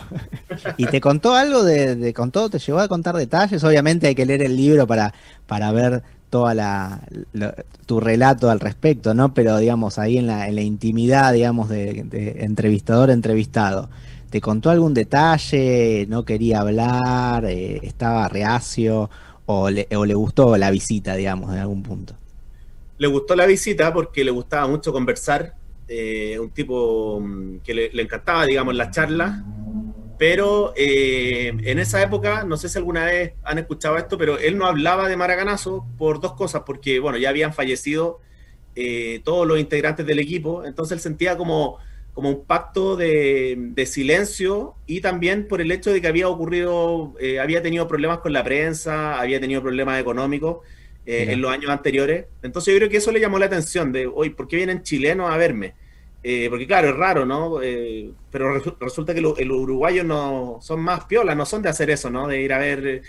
¿Y 0.77 0.87
te 0.87 1.01
contó 1.01 1.35
algo 1.35 1.63
de, 1.65 1.97
de 1.97 2.13
contó, 2.13 2.51
te 2.51 2.59
llevó 2.59 2.81
a 2.81 2.89
contar 2.89 3.17
detalles? 3.17 3.63
Obviamente 3.65 4.07
hay 4.07 4.15
que 4.15 4.27
leer 4.27 4.43
el 4.43 4.57
libro 4.57 4.87
para, 4.87 5.15
para 5.47 5.73
ver 5.73 6.03
toda 6.33 6.55
la, 6.55 7.01
tu 7.85 8.01
relato 8.01 8.51
al 8.51 8.59
respecto, 8.59 9.13
¿no? 9.13 9.35
Pero 9.35 9.59
digamos, 9.59 9.99
ahí 9.99 10.17
en 10.17 10.27
la, 10.27 10.49
intimidad, 10.51 11.33
digamos, 11.35 11.69
de, 11.69 12.07
entrevistador 12.41 13.11
entrevistado. 13.11 13.91
¿Te 14.31 14.41
contó 14.41 14.71
algún 14.71 14.95
detalle? 14.95 16.07
¿No 16.09 16.25
quería 16.25 16.61
hablar? 16.61 17.45
Eh, 17.45 17.81
¿Estaba 17.83 18.29
reacio? 18.29 19.11
o 19.45 19.71
le, 19.71 20.15
gustó 20.15 20.57
la 20.57 20.71
visita, 20.71 21.15
digamos, 21.15 21.53
en 21.53 21.59
algún 21.59 21.83
punto? 21.83 22.15
Le 23.03 23.09
gustó 23.09 23.35
la 23.35 23.47
visita 23.47 23.93
porque 23.93 24.23
le 24.23 24.31
gustaba 24.31 24.69
mucho 24.69 24.93
conversar, 24.93 25.57
eh, 25.89 26.39
un 26.39 26.51
tipo 26.51 27.19
mm, 27.21 27.57
que 27.65 27.75
le, 27.75 28.01
encantaba, 28.01 28.47
digamos, 28.47 28.77
la 28.77 28.93
charla, 28.93 29.45
pero 30.21 30.73
eh, 30.77 31.49
en 31.49 31.81
esa 31.81 32.01
época, 32.01 32.45
no 32.45 32.57
sé 32.57 32.69
si 32.69 32.79
alguna 32.79 33.07
vez 33.07 33.33
han 33.43 33.59
escuchado 33.59 33.99
esto, 33.99 34.17
pero 34.17 34.39
él 34.39 34.57
no 34.57 34.67
hablaba 34.67 35.09
de 35.09 35.17
Maracanazo 35.17 35.85
por 35.99 36.21
dos 36.21 36.35
cosas, 36.35 36.63
porque, 36.65 37.01
bueno, 37.01 37.19
ya 37.19 37.31
habían 37.31 37.53
fallecido 37.53 38.21
eh, 38.77 39.21
todos 39.25 39.49
los 39.49 39.59
integrantes 39.59 40.07
del 40.07 40.21
equipo, 40.21 40.65
entonces 40.65 40.99
él 40.99 41.01
sentía 41.01 41.37
como 41.37 41.79
como 42.15 42.29
un 42.29 42.45
pacto 42.45 42.95
de, 42.95 43.85
silencio 43.87 44.75
y 44.87 45.01
también 45.01 45.49
por 45.49 45.61
el 45.63 45.73
hecho 45.73 45.91
de 45.91 46.01
que 46.03 46.09
había 46.09 46.29
ocurrido, 46.29 47.15
había 47.41 47.63
tenido 47.63 47.89
problemas 47.89 48.19
con 48.19 48.35
la 48.35 48.45
prensa, 48.45 49.19
había 49.19 49.41
tenido 49.41 49.63
problemas 49.63 49.99
económicos 49.99 50.59
eh, 51.07 51.27
en 51.31 51.41
los 51.41 51.51
años 51.51 51.71
anteriores. 51.71 52.27
Entonces 52.43 52.73
yo 52.73 52.79
creo 52.79 52.91
que 52.91 52.99
eso 52.99 53.13
le 53.13 53.21
llamó 53.21 53.39
la 53.39 53.47
atención 53.47 53.93
de, 53.93 54.07
hoy, 54.07 54.31
¿por 54.31 54.49
qué 54.49 54.57
vienen 54.57 54.83
chilenos 54.83 55.31
a 55.31 55.37
verme? 55.37 55.75
Eh, 56.25 56.47
porque 56.49 56.69
claro, 56.69 56.91
es 56.91 56.97
raro, 56.97 57.27
¿no? 57.27 57.59
pero 58.31 58.57
resulta 58.79 59.13
que 59.13 59.21
los 59.21 59.37
uruguayos 59.41 60.07
no 60.07 60.59
son 60.63 60.81
más 60.81 61.05
piolas, 61.07 61.37
no 61.37 61.45
son 61.45 61.63
de 61.63 61.69
hacer 61.69 61.91
eso, 61.91 62.11
¿no? 62.11 62.29
De 62.29 62.41
ir 62.41 62.53
a 62.53 62.59
ver 62.59 63.03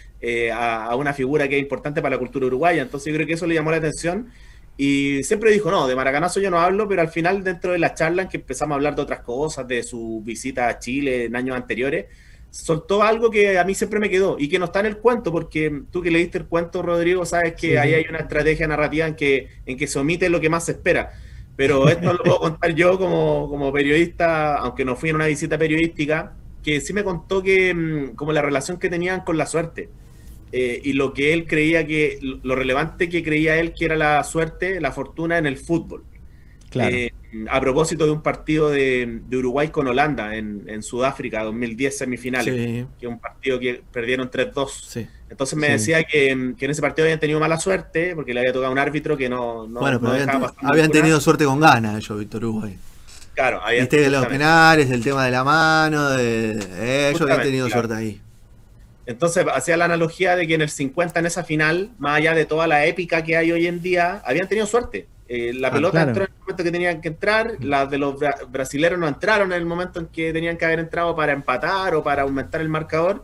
a, 0.51 0.85
a, 0.85 0.95
una 0.95 1.13
figura 1.13 1.47
que 1.47 1.57
es 1.57 1.61
importante 1.61 2.01
para 2.01 2.15
la 2.15 2.19
cultura 2.19 2.47
uruguaya. 2.47 2.81
Entonces 2.81 3.11
yo 3.11 3.17
creo 3.17 3.27
que 3.27 3.33
eso 3.33 3.45
le 3.45 3.53
llamó 3.53 3.69
la 3.69 3.77
atención 3.77 4.31
y 4.75 5.23
siempre 5.23 5.51
dijo, 5.51 5.69
no, 5.69 5.87
de 5.87 5.95
Maracanazo 5.95 6.39
yo 6.39 6.49
no 6.49 6.59
hablo, 6.59 6.87
pero 6.87 7.01
al 7.01 7.09
final 7.09 7.43
dentro 7.43 7.73
de 7.73 7.79
la 7.79 7.93
charla 7.93 8.23
en 8.23 8.29
que 8.29 8.37
empezamos 8.37 8.73
a 8.73 8.75
hablar 8.75 8.95
de 8.95 9.03
otras 9.03 9.19
cosas, 9.19 9.67
de 9.67 9.83
su 9.83 10.21
visita 10.23 10.67
a 10.67 10.79
Chile 10.79 11.25
en 11.25 11.35
años 11.35 11.55
anteriores, 11.55 12.07
soltó 12.53 13.01
algo 13.01 13.31
que 13.31 13.57
a 13.57 13.63
mí 13.63 13.73
siempre 13.73 13.99
me 13.99 14.11
quedó 14.11 14.37
y 14.37 14.47
que 14.47 14.59
no 14.59 14.65
está 14.65 14.79
en 14.81 14.85
el 14.85 14.97
cuento, 14.97 15.31
porque 15.31 15.81
tú 15.89 16.03
que 16.03 16.11
leíste 16.11 16.37
el 16.37 16.45
cuento, 16.45 16.83
Rodrigo, 16.83 17.25
sabes 17.25 17.55
que 17.55 17.79
ahí 17.79 17.95
hay 17.95 18.05
una 18.07 18.19
estrategia 18.19 18.67
narrativa 18.67 19.07
en 19.07 19.15
que, 19.15 19.47
en 19.65 19.75
que 19.75 19.87
se 19.87 19.97
omite 19.97 20.29
lo 20.29 20.39
que 20.39 20.51
más 20.51 20.65
se 20.65 20.73
espera. 20.73 21.13
Pero 21.55 21.89
esto 21.89 22.13
lo 22.13 22.23
puedo 22.23 22.39
contar 22.39 22.75
yo 22.75 22.99
como, 22.99 23.49
como 23.49 23.73
periodista, 23.73 24.55
aunque 24.57 24.85
no 24.85 24.95
fui 24.95 25.09
en 25.09 25.15
una 25.15 25.25
visita 25.25 25.57
periodística, 25.57 26.33
que 26.63 26.79
sí 26.79 26.93
me 26.93 27.03
contó 27.03 27.41
que 27.41 27.73
mm, 27.73 28.15
como 28.15 28.31
la 28.31 28.43
relación 28.43 28.77
que 28.77 28.89
tenían 28.89 29.21
con 29.21 29.35
la 29.35 29.47
suerte. 29.47 29.89
Eh, 30.51 30.79
y 30.83 30.93
lo 30.93 31.11
que 31.11 31.33
él 31.33 31.47
creía 31.47 31.87
que, 31.87 32.19
lo 32.21 32.55
relevante 32.55 33.09
que 33.09 33.23
creía 33.23 33.59
él 33.59 33.73
que 33.73 33.85
era 33.85 33.95
la 33.95 34.23
suerte, 34.23 34.79
la 34.79 34.91
fortuna 34.91 35.39
en 35.39 35.47
el 35.47 35.57
fútbol. 35.57 36.03
Claro. 36.73 36.95
Eh, 36.95 37.13
a 37.51 37.61
propósito 37.61 38.05
de 38.05 38.11
un 38.11 38.23
partido 38.23 38.71
de, 38.71 39.21
Uruguay 39.31 39.69
con 39.69 39.87
Holanda 39.87 40.35
en, 40.35 40.81
Sudáfrica, 40.81 41.43
2010 41.43 41.97
semifinales, 41.99 42.53
que 42.99 43.05
es 43.05 43.07
un 43.07 43.19
partido 43.19 43.59
que 43.59 43.83
perdieron 43.91 44.29
3-2. 44.29 45.07
Entonces 45.29 45.57
me 45.57 45.69
decía 45.69 46.03
que, 46.03 46.31
en 46.31 46.55
ese 46.59 46.81
partido 46.81 47.05
habían 47.05 47.19
tenido 47.19 47.39
mala 47.39 47.59
suerte 47.59 48.15
porque 48.15 48.33
le 48.33 48.39
había 48.39 48.53
tocado 48.53 48.71
un 48.71 48.79
árbitro 48.79 49.15
que 49.15 49.29
no, 49.29 49.67
no, 49.67 49.81
bueno, 49.81 49.99
pero 49.99 50.13
habían, 50.63 50.89
tenido 50.89 51.21
suerte 51.21 51.45
con 51.45 51.59
ganas 51.59 51.95
ellos, 51.95 52.19
Víctor 52.19 52.43
Uruguay. 52.45 52.75
Claro, 53.35 53.61
habían 53.63 53.83
Viste 53.83 54.01
de 54.01 54.09
los 54.09 54.25
penales, 54.25 54.89
del 54.89 55.03
tema 55.03 55.25
de 55.25 55.31
la 55.31 55.43
mano, 55.43 56.09
de, 56.09 57.09
ellos 57.09 57.21
habían 57.21 57.41
tenido 57.43 57.69
suerte 57.69 57.93
ahí. 57.93 58.21
Entonces 59.05 59.45
hacía 59.53 59.77
la 59.77 59.85
analogía 59.85 60.35
de 60.35 60.47
que 60.47 60.55
en 60.55 60.61
el 60.61 60.69
50, 60.69 61.19
en 61.19 61.25
esa 61.25 61.43
final, 61.43 61.91
más 61.99 62.17
allá 62.17 62.33
de 62.33 62.45
toda 62.45 62.65
la 62.65 62.85
épica 62.85 63.23
que 63.23 63.37
hay 63.37 63.51
hoy 63.51 63.67
en 63.67 63.81
día, 63.81 64.23
habían 64.25 64.47
tenido 64.47 64.65
suerte. 64.65 65.07
Eh, 65.27 65.53
la 65.53 65.69
ah, 65.69 65.71
pelota 65.71 66.01
entró 66.01 66.23
en 66.25 66.31
el 66.31 66.39
momento 66.39 66.63
que 66.63 66.71
tenían 66.71 67.01
que 67.01 67.07
entrar, 67.07 67.55
las 67.59 67.89
de 67.89 67.97
los 67.97 68.15
brasileros 68.49 68.99
no 68.99 69.07
entraron 69.07 69.51
en 69.51 69.57
el 69.57 69.65
momento 69.65 69.99
en 69.99 70.07
que 70.07 70.33
tenían 70.33 70.57
que 70.57 70.65
haber 70.65 70.79
entrado 70.79 71.15
para 71.15 71.31
empatar 71.31 71.95
o 71.95 72.03
para 72.03 72.23
aumentar 72.23 72.61
el 72.61 72.69
marcador, 72.69 73.23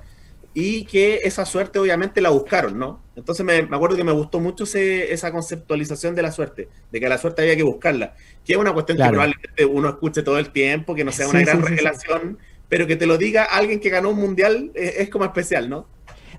y 0.53 0.85
que 0.85 1.19
esa 1.23 1.45
suerte 1.45 1.77
obviamente 1.77 2.21
la 2.21 2.29
buscaron, 2.29 2.79
¿no? 2.79 3.03
Entonces 3.15 3.45
me, 3.45 3.57
acuerdo 3.57 3.95
que 3.95 4.03
me 4.03 4.11
gustó 4.11 4.39
mucho 4.39 4.63
esa 4.63 5.31
conceptualización 5.31 6.15
de 6.15 6.21
la 6.21 6.31
suerte, 6.31 6.69
de 6.91 6.99
que 6.99 7.07
la 7.07 7.17
suerte 7.17 7.43
había 7.43 7.55
que 7.55 7.63
buscarla, 7.63 8.15
que 8.43 8.53
es 8.53 8.59
una 8.59 8.73
cuestión 8.73 8.97
que 8.97 9.07
probablemente 9.07 9.65
uno 9.65 9.89
escuche 9.89 10.23
todo 10.23 10.39
el 10.39 10.49
tiempo, 10.51 10.95
que 10.95 11.03
no 11.03 11.11
sea 11.11 11.27
una 11.27 11.41
gran 11.41 11.61
revelación 11.61 12.37
pero 12.69 12.85
que 12.85 12.95
te 12.95 13.07
lo 13.07 13.17
diga 13.17 13.43
alguien 13.43 13.79
que 13.79 13.89
ganó 13.89 14.11
un 14.11 14.19
mundial 14.19 14.71
es, 14.75 15.09
como 15.09 15.25
especial, 15.25 15.69
¿no? 15.69 15.87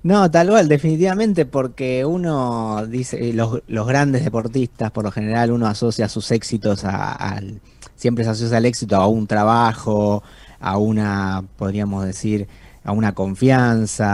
No, 0.02 0.30
tal 0.30 0.48
cual, 0.48 0.66
definitivamente, 0.66 1.44
porque 1.44 2.06
uno 2.06 2.86
dice, 2.86 3.30
eh, 3.30 3.32
los, 3.34 3.86
grandes 3.86 4.24
deportistas, 4.24 4.90
por 4.92 5.04
lo 5.04 5.10
general, 5.10 5.50
uno 5.52 5.66
asocia 5.66 6.08
sus 6.08 6.30
éxitos 6.30 6.84
a, 6.84 7.38
siempre 7.96 8.24
se 8.24 8.30
asocia 8.30 8.56
al 8.56 8.64
éxito 8.64 8.96
a 8.96 9.06
un 9.08 9.26
trabajo, 9.26 10.22
a 10.58 10.78
una, 10.78 11.44
podríamos 11.58 12.06
decir, 12.06 12.48
a 12.82 12.92
una 12.92 13.14
confianza, 13.14 14.06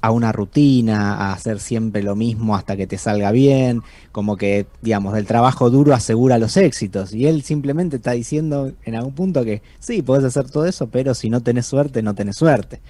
a, 0.00 0.10
una 0.12 0.30
rutina, 0.30 1.14
a 1.16 1.32
hacer 1.32 1.58
siempre 1.58 2.02
lo 2.04 2.14
mismo 2.14 2.54
hasta 2.54 2.76
que 2.76 2.86
te 2.86 2.98
salga 2.98 3.32
bien, 3.32 3.82
como 4.12 4.36
que, 4.36 4.66
digamos, 4.80 5.16
el 5.18 5.26
trabajo 5.26 5.70
duro 5.70 5.92
asegura 5.92 6.38
los 6.38 6.56
éxitos. 6.56 7.12
Y 7.12 7.26
él 7.26 7.42
simplemente 7.42 7.96
está 7.96 8.12
diciendo 8.12 8.72
en 8.84 8.94
algún 8.94 9.14
punto 9.14 9.44
que 9.44 9.60
sí, 9.80 10.02
puedes 10.02 10.24
hacer 10.24 10.48
todo 10.50 10.66
eso, 10.66 10.86
pero 10.88 11.14
si 11.14 11.30
no 11.30 11.40
tenés 11.40 11.66
suerte, 11.66 12.00
no 12.02 12.14
tenés 12.14 12.36
suerte. 12.36 12.80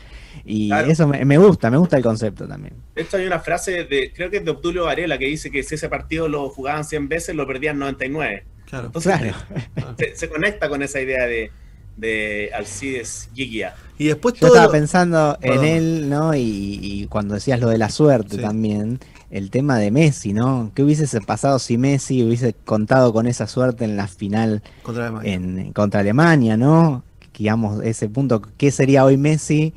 Y 0.44 0.72
eso 0.72 1.06
me, 1.06 1.38
gusta, 1.38 1.70
me 1.70 1.76
gusta 1.76 1.96
el 1.96 2.02
concepto 2.02 2.48
también. 2.48 2.74
Esto 2.94 3.16
hay 3.16 3.26
una 3.26 3.40
frase 3.40 3.84
de, 3.84 4.12
creo 4.14 4.30
que 4.30 4.38
es 4.38 4.44
de 4.44 4.50
Obdulio 4.50 4.84
Varela, 4.84 5.18
que 5.18 5.26
dice 5.26 5.50
que 5.50 5.62
si 5.62 5.76
ese 5.76 5.88
partido 5.88 6.28
lo 6.28 6.48
jugaban 6.48 6.84
100 6.84 7.08
veces, 7.08 7.36
lo 7.36 7.46
perdían 7.46 7.78
99. 7.78 8.44
Claro. 8.66 8.86
Entonces, 8.86 9.34
se 10.14 10.28
conecta 10.28 10.68
con 10.68 10.82
esa 10.82 11.00
idea 11.00 11.26
de, 11.26 11.50
de 11.96 12.50
Alcides 12.54 13.28
Gigia. 13.34 13.74
Y 13.98 14.06
después 14.06 14.34
Yo 14.34 14.48
estaba 14.48 14.70
pensando 14.70 15.38
en 15.42 15.64
él, 15.64 16.08
¿no? 16.08 16.34
Y, 16.34 17.06
cuando 17.10 17.34
decías 17.34 17.60
lo 17.60 17.68
de 17.68 17.78
la 17.78 17.90
suerte 17.90 18.38
también, 18.38 18.98
el 19.30 19.50
tema 19.50 19.78
de 19.78 19.90
Messi, 19.90 20.32
¿no? 20.32 20.72
¿Qué 20.74 20.82
hubiese 20.82 21.20
pasado 21.20 21.58
si 21.58 21.78
Messi 21.78 22.24
hubiese 22.24 22.54
contado 22.54 23.12
con 23.12 23.26
esa 23.26 23.46
suerte 23.46 23.84
en 23.84 23.96
la 23.96 24.08
final 24.08 24.62
contra 24.82 25.06
Alemania, 25.06 25.34
en, 25.34 25.72
contra 25.72 26.00
Alemania 26.00 26.56
¿no? 26.56 27.04
Digamos, 27.38 27.82
ese 27.82 28.08
punto, 28.08 28.42
¿qué 28.56 28.70
sería 28.70 29.04
hoy 29.04 29.16
Messi? 29.16 29.74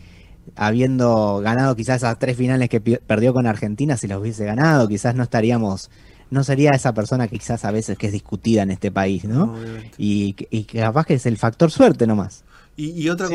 Habiendo 0.56 1.42
ganado 1.44 1.76
quizás 1.76 1.98
esas 1.98 2.20
tres 2.20 2.38
finales 2.38 2.70
que 2.70 2.82
perdió 2.82 3.34
con 3.34 3.48
Argentina, 3.48 3.98
si 3.98 4.08
las 4.08 4.20
hubiese 4.20 4.46
ganado, 4.46 4.88
quizás 4.88 5.16
no 5.16 5.24
estaríamos 5.24 5.90
no 6.32 6.44
sería 6.44 6.72
esa 6.72 6.94
persona 6.94 7.28
que 7.28 7.38
quizás 7.38 7.66
a 7.66 7.72
veces 7.72 7.98
que 7.98 8.08
es 8.08 8.14
discutida 8.14 8.64
en 8.64 8.72
este 8.72 8.92
país, 8.92 9.26
¿no? 9.26 9.56
y, 9.98 10.36
y, 10.50 10.64
capaz 10.64 11.06
que 11.06 11.16
es 11.16 11.26
el 11.26 11.38
factor 11.38 11.72
suerte 11.72 12.08
nomás. 12.08 12.44
Y, 12.78 13.08
otra, 13.08 13.28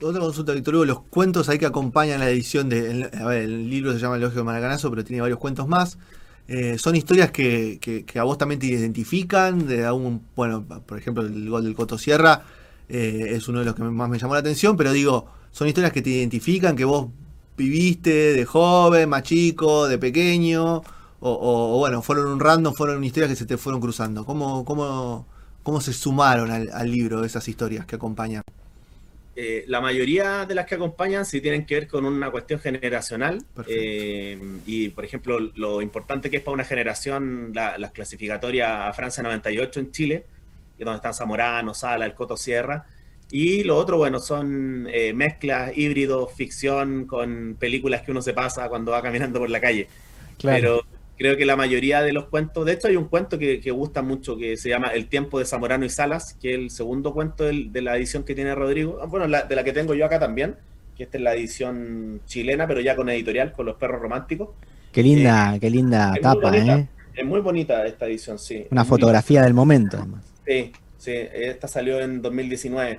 otra 0.00 0.20
consulta, 0.20 0.52
Víctor 0.52 0.74
Hugo, 0.74 0.84
los 0.84 1.00
cuentos 1.02 1.48
ahí 1.48 1.58
que 1.58 1.66
acompañan 1.66 2.18
la 2.18 2.28
edición 2.28 2.68
de, 2.68 3.08
a 3.16 3.26
ver, 3.26 3.42
el 3.42 3.70
libro 3.70 3.92
se 3.92 4.00
llama 4.00 4.16
El 4.16 4.22
Elogio 4.22 4.40
de 4.40 4.44
Maracanazo, 4.44 4.90
pero 4.90 5.04
tiene 5.04 5.20
varios 5.20 5.38
cuentos 5.38 5.68
más. 5.68 5.96
eh, 6.48 6.76
son 6.78 6.96
historias 6.96 7.30
que, 7.30 7.78
que, 7.80 8.18
a 8.18 8.24
vos 8.24 8.36
también 8.36 8.58
te 8.58 8.66
identifican, 8.66 9.68
de 9.68 9.84
algún, 9.84 10.22
bueno, 10.34 10.64
por 10.64 10.98
ejemplo, 10.98 11.24
el 11.24 11.48
gol 11.48 11.62
del 11.62 11.74
Coto 11.74 11.98
Sierra 11.98 12.42
eh, 12.88 13.26
es 13.36 13.46
uno 13.46 13.60
de 13.60 13.66
los 13.66 13.76
que 13.76 13.82
más 13.84 14.08
me 14.08 14.18
llamó 14.18 14.34
la 14.34 14.40
atención, 14.40 14.76
pero 14.76 14.90
digo, 14.92 15.26
son 15.50 15.68
historias 15.68 15.92
que 15.92 16.02
te 16.02 16.10
identifican, 16.10 16.76
que 16.76 16.84
vos 16.84 17.08
viviste 17.56 18.32
de 18.32 18.44
joven, 18.44 19.08
más 19.08 19.22
chico, 19.22 19.88
de 19.88 19.98
pequeño, 19.98 20.82
o, 21.20 21.78
bueno, 21.78 22.00
fueron 22.00 22.28
un 22.28 22.40
random, 22.40 22.72
fueron 22.74 23.04
historias 23.04 23.30
que 23.30 23.36
se 23.36 23.46
te 23.46 23.58
fueron 23.58 23.80
cruzando. 23.80 24.24
¿Cómo, 24.24 24.64
cómo, 24.64 25.26
cómo 25.62 25.80
se 25.80 25.92
sumaron 25.92 26.50
al, 26.50 26.70
al 26.72 26.90
libro 26.90 27.24
esas 27.24 27.46
historias 27.46 27.84
que 27.84 27.96
acompañan? 27.96 28.42
Eh, 29.42 29.64
la 29.68 29.80
mayoría 29.80 30.44
de 30.44 30.54
las 30.54 30.66
que 30.66 30.74
acompañan 30.74 31.24
sí 31.24 31.40
tienen 31.40 31.64
que 31.64 31.74
ver 31.76 31.88
con 31.88 32.04
una 32.04 32.30
cuestión 32.30 32.60
generacional. 32.60 33.42
Eh, 33.66 34.38
y, 34.66 34.90
por 34.90 35.04
ejemplo, 35.04 35.38
lo 35.38 35.80
importante 35.80 36.28
que 36.28 36.38
es 36.38 36.42
para 36.42 36.54
una 36.54 36.64
generación 36.64 37.52
las 37.54 37.90
clasificatorias 37.92 38.68
a 38.70 38.92
Francia 38.92 39.22
98 39.22 39.80
en 39.80 39.92
Chile, 39.92 40.26
que 40.76 40.82
es 40.82 40.84
donde 40.84 40.96
están 40.96 41.14
Zamorano, 41.14 41.72
Sala, 41.72 42.04
el 42.04 42.14
Coto 42.14 42.36
Sierra. 42.36 42.84
Y 43.30 43.62
lo 43.64 43.76
otro, 43.76 43.96
bueno, 43.96 44.18
son 44.18 44.88
eh, 44.92 45.12
mezclas, 45.12 45.76
híbridos, 45.76 46.32
ficción 46.32 47.06
con 47.06 47.56
películas 47.58 48.02
que 48.02 48.10
uno 48.10 48.22
se 48.22 48.32
pasa 48.32 48.68
cuando 48.68 48.92
va 48.92 49.02
caminando 49.02 49.38
por 49.38 49.50
la 49.50 49.60
calle. 49.60 49.88
Claro 50.38 50.82
creo 51.20 51.36
que 51.36 51.44
la 51.44 51.54
mayoría 51.54 52.00
de 52.00 52.14
los 52.14 52.28
cuentos, 52.28 52.64
de 52.64 52.72
hecho 52.72 52.88
hay 52.88 52.96
un 52.96 53.04
cuento 53.04 53.38
que, 53.38 53.60
gusta 53.72 54.00
mucho 54.00 54.38
que 54.38 54.56
se 54.56 54.70
llama 54.70 54.88
El 54.88 55.06
tiempo 55.06 55.38
de 55.38 55.44
Zamorano 55.44 55.84
y 55.84 55.90
Salas, 55.90 56.34
que 56.40 56.54
es 56.54 56.58
el 56.58 56.70
segundo 56.70 57.12
cuento 57.12 57.44
de 57.44 57.82
la 57.82 57.98
edición 57.98 58.24
que 58.24 58.34
tiene 58.34 58.54
Rodrigo, 58.54 59.00
ah, 59.02 59.04
bueno, 59.04 59.26
de 59.28 59.54
la 59.54 59.62
que 59.62 59.74
tengo 59.74 59.92
yo 59.92 60.06
acá 60.06 60.18
también, 60.18 60.56
que 60.96 61.02
esta 61.02 61.18
es 61.18 61.22
la 61.22 61.34
edición 61.34 62.22
chilena, 62.24 62.66
pero 62.66 62.80
ya 62.80 62.96
con 62.96 63.10
editorial, 63.10 63.52
con 63.52 63.66
los 63.66 63.76
perros 63.76 64.00
románticos. 64.00 64.48
Qué 64.92 65.02
linda, 65.02 65.56
eh, 65.56 65.60
qué 65.60 65.68
linda 65.68 66.14
tapa, 66.22 66.56
¿eh? 66.56 66.88
Es 67.14 67.26
muy 67.26 67.40
bonita 67.40 67.84
esta 67.84 68.06
edición, 68.06 68.38
sí. 68.38 68.66
Una 68.70 68.86
fotografía 68.86 69.42
del 69.42 69.52
momento, 69.52 69.98
además. 69.98 70.24
Sí, 70.46 70.72
sí, 70.96 71.12
esta 71.12 71.68
salió 71.68 72.00
en 72.00 72.22
2019. 72.22 72.98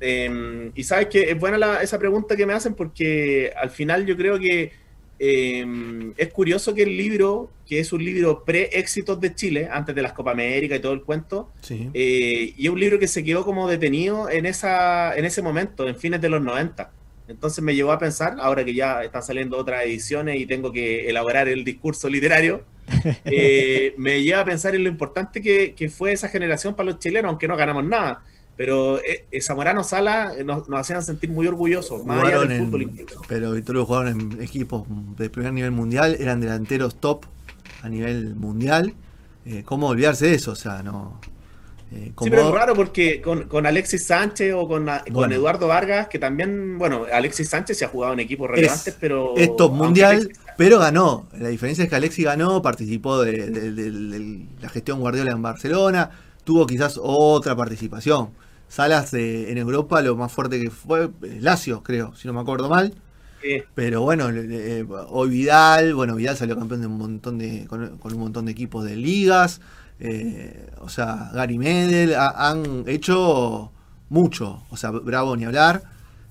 Em, 0.00 0.72
y 0.74 0.84
sabes 0.84 1.06
que 1.06 1.30
es 1.30 1.38
buena 1.38 1.80
esa 1.80 1.98
pregunta 1.98 2.36
que 2.36 2.44
me 2.44 2.52
hacen 2.52 2.74
porque 2.74 3.52
al 3.56 3.70
final 3.70 4.04
yo 4.04 4.16
creo 4.16 4.38
que 4.38 4.72
Em, 5.18 6.12
es 6.18 6.28
curioso 6.30 6.74
que 6.74 6.82
el 6.82 6.96
libro, 6.96 7.50
que 7.66 7.80
es 7.80 7.92
un 7.92 8.04
libro 8.04 8.44
pre-éxitos 8.44 9.18
de 9.20 9.34
Chile, 9.34 9.68
antes 9.70 9.94
de 9.94 10.02
las 10.02 10.12
Copa 10.12 10.32
América 10.32 10.76
y 10.76 10.80
todo 10.80 10.92
el 10.92 11.02
cuento, 11.02 11.52
eh, 11.70 12.52
y 12.56 12.66
es 12.66 12.70
un 12.70 12.78
libro 12.78 12.98
que 12.98 13.08
se 13.08 13.24
quedó 13.24 13.44
como 13.44 13.66
detenido 13.66 14.28
en, 14.28 14.44
esa, 14.44 15.16
en 15.16 15.24
ese 15.24 15.40
momento, 15.40 15.88
en 15.88 15.96
fines 15.96 16.20
de 16.20 16.28
los 16.28 16.42
90. 16.42 16.90
Entonces 17.28 17.64
me 17.64 17.74
llevó 17.74 17.92
a 17.92 17.98
pensar, 17.98 18.36
ahora 18.38 18.64
que 18.64 18.74
ya 18.74 19.02
están 19.02 19.22
saliendo 19.22 19.56
otras 19.56 19.84
ediciones 19.84 20.38
y 20.38 20.46
tengo 20.46 20.70
que 20.70 21.08
elaborar 21.08 21.48
el 21.48 21.64
discurso 21.64 22.08
literario, 22.10 22.64
eh, 23.24 23.94
me 23.96 24.22
lleva 24.22 24.42
a 24.42 24.44
pensar 24.44 24.74
en 24.74 24.84
lo 24.84 24.90
importante 24.90 25.40
que, 25.40 25.74
que 25.74 25.88
fue 25.88 26.12
esa 26.12 26.28
generación 26.28 26.76
para 26.76 26.90
los 26.90 26.98
chilenos, 26.98 27.30
aunque 27.30 27.48
no 27.48 27.56
ganamos 27.56 27.84
nada 27.84 28.22
pero 28.56 28.98
eh, 28.98 29.26
eh, 29.30 29.40
Zamorano 29.40 29.84
Sala 29.84 30.32
eh, 30.36 30.42
nos, 30.42 30.64
hacían 30.72 31.02
sentir 31.02 31.30
muy 31.30 31.46
orgullosos, 31.46 32.04
más 32.06 32.24
allá 32.24 32.40
del 32.40 32.64
fútbol 32.64 32.90
Pero 33.28 33.52
Victorio 33.52 33.84
jugaron 33.84 34.08
en 34.08 34.42
equipos 34.42 34.84
de 35.16 35.28
primer 35.28 35.52
nivel 35.52 35.72
mundial, 35.72 36.16
eran 36.18 36.40
delanteros 36.40 36.96
top 36.96 37.26
a 37.82 37.88
nivel 37.88 38.34
mundial. 38.34 38.94
¿Cómo 39.64 39.86
olvidarse 39.86 40.26
de 40.26 40.34
eso? 40.34 40.52
O 40.52 40.56
sea, 40.56 40.82
no. 40.82 41.20
sí, 41.90 42.12
pero 42.30 42.48
es 42.48 42.54
raro 42.54 42.74
porque 42.74 43.22
con, 43.22 43.64
Alexis 43.64 44.04
Sánchez 44.04 44.52
o 44.54 44.66
con, 44.66 44.88
con, 45.12 45.32
Eduardo 45.32 45.68
Vargas, 45.68 46.08
que 46.08 46.18
también, 46.18 46.78
bueno, 46.78 47.06
Alexis 47.12 47.48
Sánchez 47.50 47.78
se 47.78 47.84
ha 47.84 47.88
jugado 47.88 48.14
en 48.14 48.20
equipos 48.20 48.50
relevantes, 48.50 48.96
pero. 48.98 49.36
Es 49.36 49.54
top 49.54 49.72
mundial, 49.72 50.32
pero 50.56 50.80
ganó. 50.80 51.28
La 51.38 51.48
diferencia 51.48 51.84
es 51.84 51.90
que 51.90 51.94
Alexis 51.94 52.24
ganó, 52.24 52.60
participó 52.60 53.22
de 53.22 54.48
la 54.60 54.68
gestión 54.68 54.98
Guardiola 54.98 55.30
en 55.30 55.42
Barcelona, 55.42 56.10
tuvo 56.42 56.66
quizás 56.66 56.98
otra 57.00 57.54
participación 57.54 58.30
Salas 58.68 59.14
en 59.14 59.56
Europa 59.58 60.02
lo 60.02 60.16
más 60.16 60.32
fuerte 60.32 60.60
que 60.60 60.70
fue 60.70 61.10
Lazio, 61.40 61.82
creo, 61.82 62.14
si 62.16 62.26
no 62.26 62.34
me 62.34 62.40
acuerdo 62.40 62.68
mal. 62.68 62.94
Pero 63.74 64.02
bueno, 64.02 64.28
hoy 65.08 65.30
Vidal, 65.30 65.94
bueno, 65.94 66.16
Vidal 66.16 66.36
salió 66.36 66.58
campeón 66.58 66.80
de 66.80 66.86
un 66.86 66.98
montón 66.98 67.38
de, 67.38 67.66
con, 67.66 67.98
un 68.02 68.18
montón 68.18 68.46
de 68.46 68.52
equipos 68.52 68.84
de 68.84 68.96
ligas. 68.96 69.60
Eh, 70.00 70.68
o 70.80 70.88
sea, 70.88 71.30
Gary 71.32 71.58
Medel 71.58 72.14
han 72.16 72.84
hecho 72.86 73.70
mucho. 74.08 74.62
O 74.70 74.76
sea, 74.76 74.90
bravo 74.90 75.36
ni 75.36 75.44
hablar. 75.44 75.82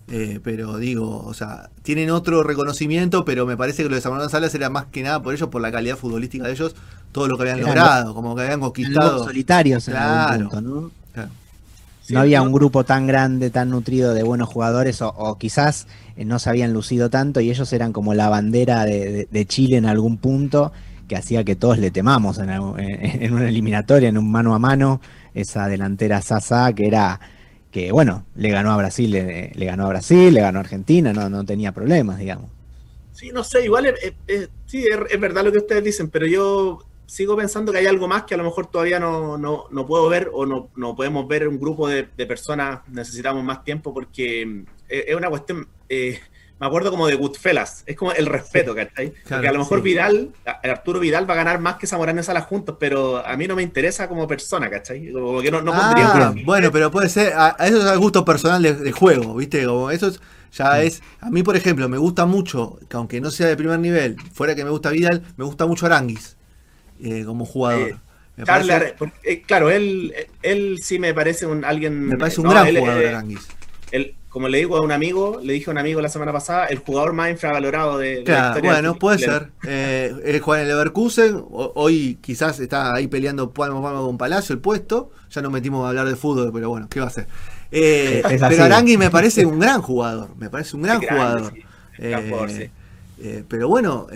Eh, 0.07 0.39
pero 0.43 0.77
digo, 0.77 1.23
o 1.25 1.33
sea, 1.33 1.69
tienen 1.81 2.11
otro 2.11 2.43
reconocimiento, 2.43 3.25
pero 3.25 3.47
me 3.47 3.57
parece 3.57 3.81
que 3.81 3.89
lo 3.89 3.95
de 3.95 4.01
San 4.01 4.29
Salas 4.29 4.53
era 4.53 4.69
más 4.69 4.85
que 4.85 5.01
nada 5.01 5.23
por 5.23 5.33
ellos, 5.33 5.49
por 5.49 5.61
la 5.61 5.71
calidad 5.71 5.97
futbolística 5.97 6.45
de 6.45 6.51
ellos, 6.51 6.75
todo 7.11 7.27
lo 7.27 7.37
que 7.37 7.49
habían 7.49 7.61
logrado, 7.61 8.13
como 8.13 8.35
que 8.35 8.43
habían 8.43 8.59
conquistado. 8.59 9.23
solitarios 9.23 9.87
en 9.87 9.95
algún 9.95 10.49
punto, 10.49 10.61
¿no? 10.61 10.91
Claro 11.11 11.31
no 12.09 12.19
había 12.19 12.41
un 12.41 12.51
grupo 12.51 12.83
tan 12.83 13.07
grande, 13.07 13.49
tan 13.49 13.69
nutrido 13.69 14.13
de 14.13 14.23
buenos 14.23 14.49
jugadores, 14.49 15.01
o, 15.01 15.37
quizás 15.39 15.87
eh, 16.15 16.25
no 16.25 16.39
se 16.39 16.49
habían 16.49 16.73
lucido 16.73 17.09
tanto 17.09 17.41
y 17.41 17.49
ellos 17.49 17.71
eran 17.73 17.93
como 17.93 18.13
la 18.13 18.29
bandera 18.29 18.85
de, 18.85 19.45
Chile 19.47 19.77
en 19.77 19.85
algún 19.85 20.17
punto, 20.17 20.71
que 21.07 21.15
hacía 21.15 21.43
que 21.43 21.55
todos 21.55 21.77
le 21.77 21.91
temamos 21.91 22.39
en, 22.39 23.33
una 23.33 23.49
eliminatoria, 23.49 24.09
en 24.09 24.17
un 24.17 24.31
mano 24.31 24.55
a 24.55 24.59
mano, 24.59 25.01
esa 25.33 25.67
delantera 25.67 26.21
Sasa 26.21 26.73
que 26.73 26.87
era 26.87 27.19
que 27.71 27.91
bueno, 27.91 28.25
le 28.35 28.49
ganó 28.49 28.71
a 28.71 28.77
Brasil, 28.77 29.11
le, 29.11 29.65
ganó 29.65 29.85
a 29.85 29.89
Brasil, 29.89 30.33
le 30.33 30.41
ganó 30.41 30.59
a 30.59 30.61
Argentina, 30.61 31.11
no, 31.11 31.29
no 31.29 31.43
tenía 31.43 31.73
problemas, 31.73 32.19
digamos. 32.19 32.49
Sí, 33.11 33.31
no 33.33 33.43
sé, 33.43 33.65
igual 33.65 33.93
sí, 34.65 34.85
es 35.09 35.19
verdad 35.19 35.43
lo 35.43 35.51
que 35.51 35.57
ustedes 35.57 35.83
dicen, 35.83 36.09
pero 36.09 36.25
yo 36.25 36.79
sigo 37.05 37.35
pensando 37.35 37.71
que 37.71 37.79
hay 37.79 37.87
algo 37.87 38.07
más 38.07 38.23
que 38.23 38.33
a 38.33 38.37
lo 38.37 38.43
mejor 38.43 38.67
todavía 38.67 38.99
no, 38.99 39.37
no, 39.37 39.65
no 39.71 39.85
puedo 39.85 40.09
ver 40.09 40.29
o 40.33 40.45
no, 40.45 40.69
no, 40.75 40.95
podemos 40.95 41.27
ver 41.27 41.47
un 41.47 41.59
grupo 41.59 41.87
de, 41.87 42.03
personas, 42.25 42.79
necesitamos 42.87 43.43
más 43.43 43.63
tiempo 43.63 43.93
porque 43.93 44.45
mm, 44.45 44.65
es 44.89 45.15
una 45.15 45.29
cuestión, 45.29 45.67
eh, 45.89 46.19
me 46.59 46.67
acuerdo 46.67 46.89
como 46.89 47.07
de 47.07 47.15
Goodfellas, 47.15 47.83
es 47.85 47.97
como 47.97 48.13
el 48.13 48.25
respeto, 48.25 48.73
¿cachai? 48.73 49.13
porque 49.27 49.47
a 49.47 49.51
lo 49.51 49.59
mejor 49.59 49.81
Vidal, 49.81 50.31
Arturo 50.63 50.99
Vidal 50.99 51.29
va 51.29 51.33
a 51.33 51.37
ganar 51.37 51.59
más 51.59 51.75
que 51.75 51.85
Zamorano 51.85 52.19
en 52.19 52.23
Salas 52.23 52.45
juntos, 52.45 52.77
pero 52.79 53.25
a 53.25 53.35
mí 53.35 53.45
no 53.45 53.55
me 53.55 53.63
interesa 53.63 54.07
como 54.07 54.25
persona, 54.25 54.69
¿cachai? 54.69 55.11
Como 55.11 55.41
que 55.41 55.51
no, 55.51 55.61
no 55.61 55.73
ah, 55.73 56.33
Bueno, 56.45 56.71
pero 56.71 56.89
puede 56.91 57.09
ser, 57.09 57.33
a, 57.35 57.57
eso 57.59 57.79
es 57.79 57.85
el 57.85 57.99
gusto 57.99 58.23
personal 58.23 58.61
de, 58.61 58.91
juego, 58.93 59.35
¿viste? 59.35 59.65
Como 59.65 59.91
eso 59.91 60.11
ya 60.53 60.81
es, 60.81 61.01
a 61.19 61.29
mí 61.29 61.43
por 61.43 61.57
ejemplo 61.57 61.89
me 61.89 61.97
gusta 61.97 62.25
mucho, 62.25 62.79
que 62.89 62.95
aunque 62.95 63.19
no 63.19 63.31
sea 63.31 63.47
de 63.47 63.57
primer 63.57 63.79
nivel, 63.79 64.15
fuera 64.33 64.55
que 64.55 64.63
me 64.63 64.69
gusta 64.69 64.91
Vidal, 64.91 65.23
me 65.35 65.43
gusta 65.43 65.65
mucho 65.65 65.85
Aranguis. 65.85 66.34
Eh, 67.01 67.23
como 67.25 67.45
jugador. 67.45 67.97
Eh, 68.37 68.95
eh, 69.23 69.41
claro, 69.43 69.69
él, 69.69 70.13
él 70.43 70.79
sí 70.81 70.99
me 70.99 71.13
parece 71.13 71.45
un 71.45 71.63
alguien. 71.63 72.07
Me 72.07 72.17
parece 72.17 72.41
un 72.41 72.49
gran 72.49 72.75
jugador, 72.75 73.23
como 74.29 74.49
le 74.49 74.57
digo 74.57 74.75
a 74.75 74.81
un 74.81 74.91
amigo, 74.91 75.39
le 75.41 75.53
dije 75.53 75.69
a 75.69 75.71
un 75.71 75.77
amigo 75.77 76.01
la 76.01 76.09
semana 76.09 76.33
pasada, 76.33 76.65
el 76.65 76.79
jugador 76.79 77.13
más 77.13 77.29
infravalorado 77.29 77.97
de, 77.99 78.15
la 78.27 78.47
historia 78.47 78.71
Bueno, 78.73 78.95
puede 78.95 79.19
ser. 79.19 79.51
él 79.63 80.41
juega 80.41 80.61
en 80.61 80.67
el 80.67 80.75
Leverkusen, 80.75 81.41
hoy 81.49 82.17
quizás 82.19 82.59
está 82.59 82.93
ahí 82.93 83.07
peleando 83.07 83.51
palmo 83.51 83.81
con 83.81 84.17
Palacio 84.17 84.51
el 84.51 84.59
puesto. 84.59 85.11
Ya 85.31 85.41
nos 85.41 85.53
metimos 85.53 85.85
a 85.85 85.89
hablar 85.89 86.09
de 86.09 86.17
fútbol, 86.17 86.51
pero 86.53 86.67
bueno, 86.67 86.89
¿qué 86.89 86.99
va 86.99 87.05
a 87.05 87.09
hacer? 87.09 87.27
pero 87.71 88.63
Arangui 88.65 88.97
me 88.97 89.09
parece 89.09 89.45
un 89.45 89.57
gran 89.57 89.81
jugador, 89.81 90.35
me 90.35 90.49
parece 90.49 90.75
un 90.75 90.81
gran 90.81 90.99
jugador. 91.07 91.53
pero 93.47 93.69
bueno, 93.69 94.07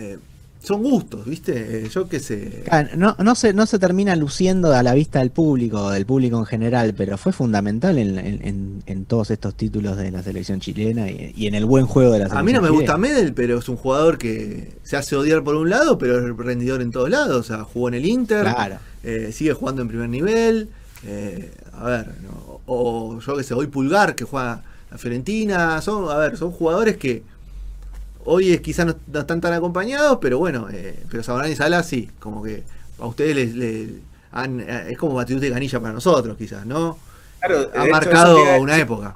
son 0.62 0.82
gustos, 0.82 1.24
¿viste? 1.24 1.84
Eh, 1.84 1.88
yo 1.88 2.06
qué 2.06 2.20
sé. 2.20 2.64
No, 2.96 3.16
no, 3.18 3.34
se, 3.34 3.54
no 3.54 3.64
se 3.64 3.78
termina 3.78 4.14
luciendo 4.14 4.72
a 4.74 4.82
la 4.82 4.92
vista 4.92 5.20
del 5.20 5.30
público, 5.30 5.90
del 5.90 6.04
público 6.04 6.38
en 6.38 6.44
general, 6.44 6.94
pero 6.94 7.16
fue 7.16 7.32
fundamental 7.32 7.96
en, 7.98 8.82
en, 8.86 9.04
todos 9.06 9.30
estos 9.30 9.54
títulos 9.54 9.96
de 9.96 10.10
la 10.10 10.22
selección 10.22 10.60
chilena 10.60 11.10
y, 11.10 11.46
en 11.46 11.54
el 11.54 11.64
buen 11.64 11.86
juego 11.86 12.12
de 12.12 12.20
la 12.20 12.24
selección 12.26 12.40
A 12.40 12.44
mí 12.44 12.52
no 12.52 12.60
me 12.60 12.70
gusta 12.70 12.98
Medel, 12.98 13.32
pero 13.32 13.58
es 13.58 13.68
un 13.68 13.76
jugador 13.76 14.18
que 14.18 14.74
se 14.82 14.96
hace 14.96 15.16
odiar 15.16 15.42
por 15.42 15.56
un 15.56 15.70
lado, 15.70 15.96
pero 15.96 16.18
es 16.18 16.36
rendidor 16.36 16.82
en 16.82 16.90
todos 16.90 17.08
lados. 17.08 17.36
O 17.36 17.42
sea, 17.42 17.64
jugó 17.64 17.88
en 17.88 17.94
el 17.94 18.04
Inter, 18.04 18.46
eh, 19.02 19.30
sigue 19.32 19.54
jugando 19.54 19.82
en 19.82 19.88
primer 19.88 20.10
nivel. 20.10 20.68
Eh, 21.06 21.50
a 21.72 21.84
ver, 21.84 22.06
o 22.66 23.18
yo 23.18 23.36
qué 23.36 23.42
sé, 23.42 23.54
hoy 23.54 23.66
Pulgar, 23.66 24.14
que 24.14 24.24
juega 24.24 24.62
la 24.90 24.98
Fiorentina. 24.98 25.80
Son, 25.80 26.10
a 26.10 26.18
ver, 26.18 26.36
son 26.36 26.50
jugadores 26.52 26.98
que 26.98 27.22
Hoy 28.24 28.52
es, 28.52 28.60
quizás 28.60 28.86
no, 28.86 29.18
están 29.18 29.40
tan 29.40 29.52
acompañados, 29.52 30.18
pero 30.20 30.38
bueno, 30.38 30.68
eh, 30.72 30.98
pero 31.10 31.22
Sabrán 31.22 31.50
y 31.50 31.56
Sala 31.56 31.82
sí, 31.82 32.10
como 32.18 32.42
que 32.42 32.62
a 32.98 33.06
ustedes 33.06 33.54
les, 33.54 33.88
han, 34.32 34.60
eh, 34.60 34.86
es 34.90 34.98
como 34.98 35.14
batitud 35.14 35.40
de 35.40 35.50
canilla 35.50 35.80
para 35.80 35.92
nosotros, 35.92 36.36
quizás, 36.36 36.66
¿no? 36.66 36.98
Claro, 37.38 37.70
ha 37.74 37.86
marcado 37.86 38.60
una 38.60 38.78
época. 38.78 39.14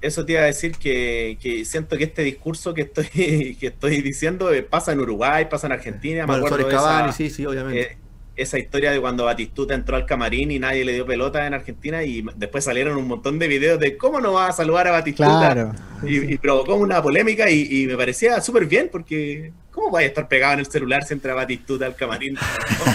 Eso 0.00 0.24
te 0.24 0.32
iba 0.32 0.42
a 0.42 0.44
decir 0.44 0.76
que, 0.76 1.64
siento 1.66 1.96
que 1.96 2.04
este 2.04 2.22
discurso 2.22 2.72
que 2.72 2.82
estoy 2.82 3.56
que 3.60 3.66
estoy 3.66 4.00
diciendo 4.00 4.52
eh, 4.52 4.62
pasa 4.62 4.92
en 4.92 5.00
Uruguay, 5.00 5.48
pasa 5.50 5.66
en 5.66 5.72
Argentina, 5.72 6.26
me 6.26 6.36
acuerdo 6.36 6.68
esa, 6.68 7.12
sí, 7.12 7.30
sí, 7.30 7.44
obviamente 7.44 7.98
esa 8.38 8.58
historia 8.58 8.92
de 8.92 9.00
cuando 9.00 9.24
Batistuta 9.24 9.74
entró 9.74 9.96
al 9.96 10.06
camarín 10.06 10.50
y 10.50 10.58
nadie 10.58 10.84
le 10.84 10.92
dio 10.94 11.04
pelota 11.04 11.46
en 11.46 11.54
Argentina 11.54 12.04
y 12.04 12.24
después 12.36 12.64
salieron 12.64 12.96
un 12.96 13.08
montón 13.08 13.38
de 13.38 13.48
videos 13.48 13.80
de 13.80 13.96
cómo 13.96 14.20
no 14.20 14.32
va 14.32 14.48
a 14.48 14.52
saludar 14.52 14.86
a 14.86 14.92
Batistuta 14.92 15.74
y, 16.04 16.38
provocó 16.38 16.76
una 16.76 17.02
polémica 17.02 17.50
y, 17.50 17.86
me 17.86 17.96
parecía 17.96 18.40
súper 18.40 18.66
bien 18.66 18.88
porque 18.90 19.52
¿cómo 19.70 19.78
¿Cómo 19.88 19.92
vaya 19.92 20.06
a 20.06 20.08
estar 20.08 20.26
pegado 20.26 20.54
en 20.54 20.58
el 20.58 20.66
celular 20.66 21.04
si 21.04 21.14
entra 21.14 21.34
Batistuta 21.34 21.86
al 21.86 21.94
camarín? 21.94 22.36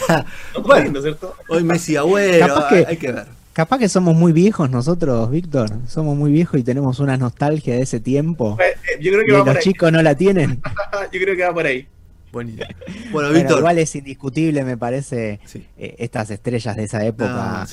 bueno, 0.63 1.01
¿cierto? 1.01 1.33
Hoy 1.47 1.63
Messi 1.63 1.95
abuelo, 1.95 2.65
hay 2.87 2.97
que 2.97 3.11
ver. 3.11 3.43
Capaz 3.53 3.77
que 3.77 3.87
somos 3.87 4.15
muy 4.15 4.33
viejos 4.33 4.69
nosotros, 4.71 5.29
Víctor. 5.29 5.69
Somos 5.87 6.17
muy 6.17 6.31
viejos 6.31 6.59
y 6.59 6.63
tenemos 6.63 6.99
una 6.99 7.17
nostalgia 7.17 7.75
de 7.75 7.83
ese 7.83 7.99
tiempo. 7.99 8.57
Eh, 8.59 8.75
eh, 8.91 8.97
yo 8.99 9.11
creo 9.11 9.43
que 9.43 9.51
y 9.51 9.53
los 9.53 9.63
chicos 9.63 9.91
no 9.91 10.01
la 10.01 10.15
tienen. 10.15 10.59
yo 11.13 11.19
creo 11.21 11.35
que 11.37 11.43
va 11.43 11.53
por 11.53 11.67
ahí. 11.67 11.87
Bueno, 13.11 13.31
Víctor. 13.31 13.59
igual 13.59 13.77
es 13.77 13.95
indiscutible, 13.95 14.63
me 14.63 14.77
parece, 14.77 15.39
eh, 15.77 15.95
estas 15.99 16.31
estrellas 16.31 16.75
de 16.75 16.85
esa 16.85 17.05
época. 17.05 17.61
Ah, 17.61 17.67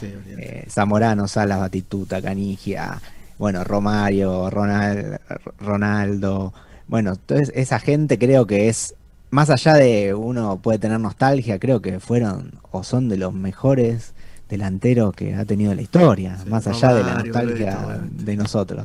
Zamorano, 0.68 1.29
Salas, 1.29 1.59
Batituta, 1.59 2.20
Canigia, 2.20 3.01
bueno, 3.38 3.64
Romario, 3.64 4.51
Ronaldo. 4.51 6.53
Bueno, 6.87 7.12
entonces 7.12 7.53
esa 7.55 7.79
gente 7.79 8.18
creo 8.18 8.46
que 8.46 8.68
es, 8.68 8.94
más 9.31 9.49
allá 9.49 9.75
de 9.75 10.12
uno 10.12 10.61
puede 10.61 10.79
tener 10.79 11.01
nostalgia, 11.01 11.59
creo 11.59 11.81
que 11.81 12.01
fueron 12.01 12.53
o 12.70 12.83
son 12.83 13.09
de 13.09 13.16
los 13.16 13.33
mejores 13.33 14.12
delantero 14.49 15.12
que 15.12 15.35
ha 15.35 15.44
tenido 15.44 15.75
la 15.75 15.83
historia, 15.83 16.37
más 16.49 16.66
allá 16.66 16.92
de 16.92 17.05
la 17.05 17.14
nostalgia 17.14 18.01
de 18.11 18.37
nosotros. 18.37 18.85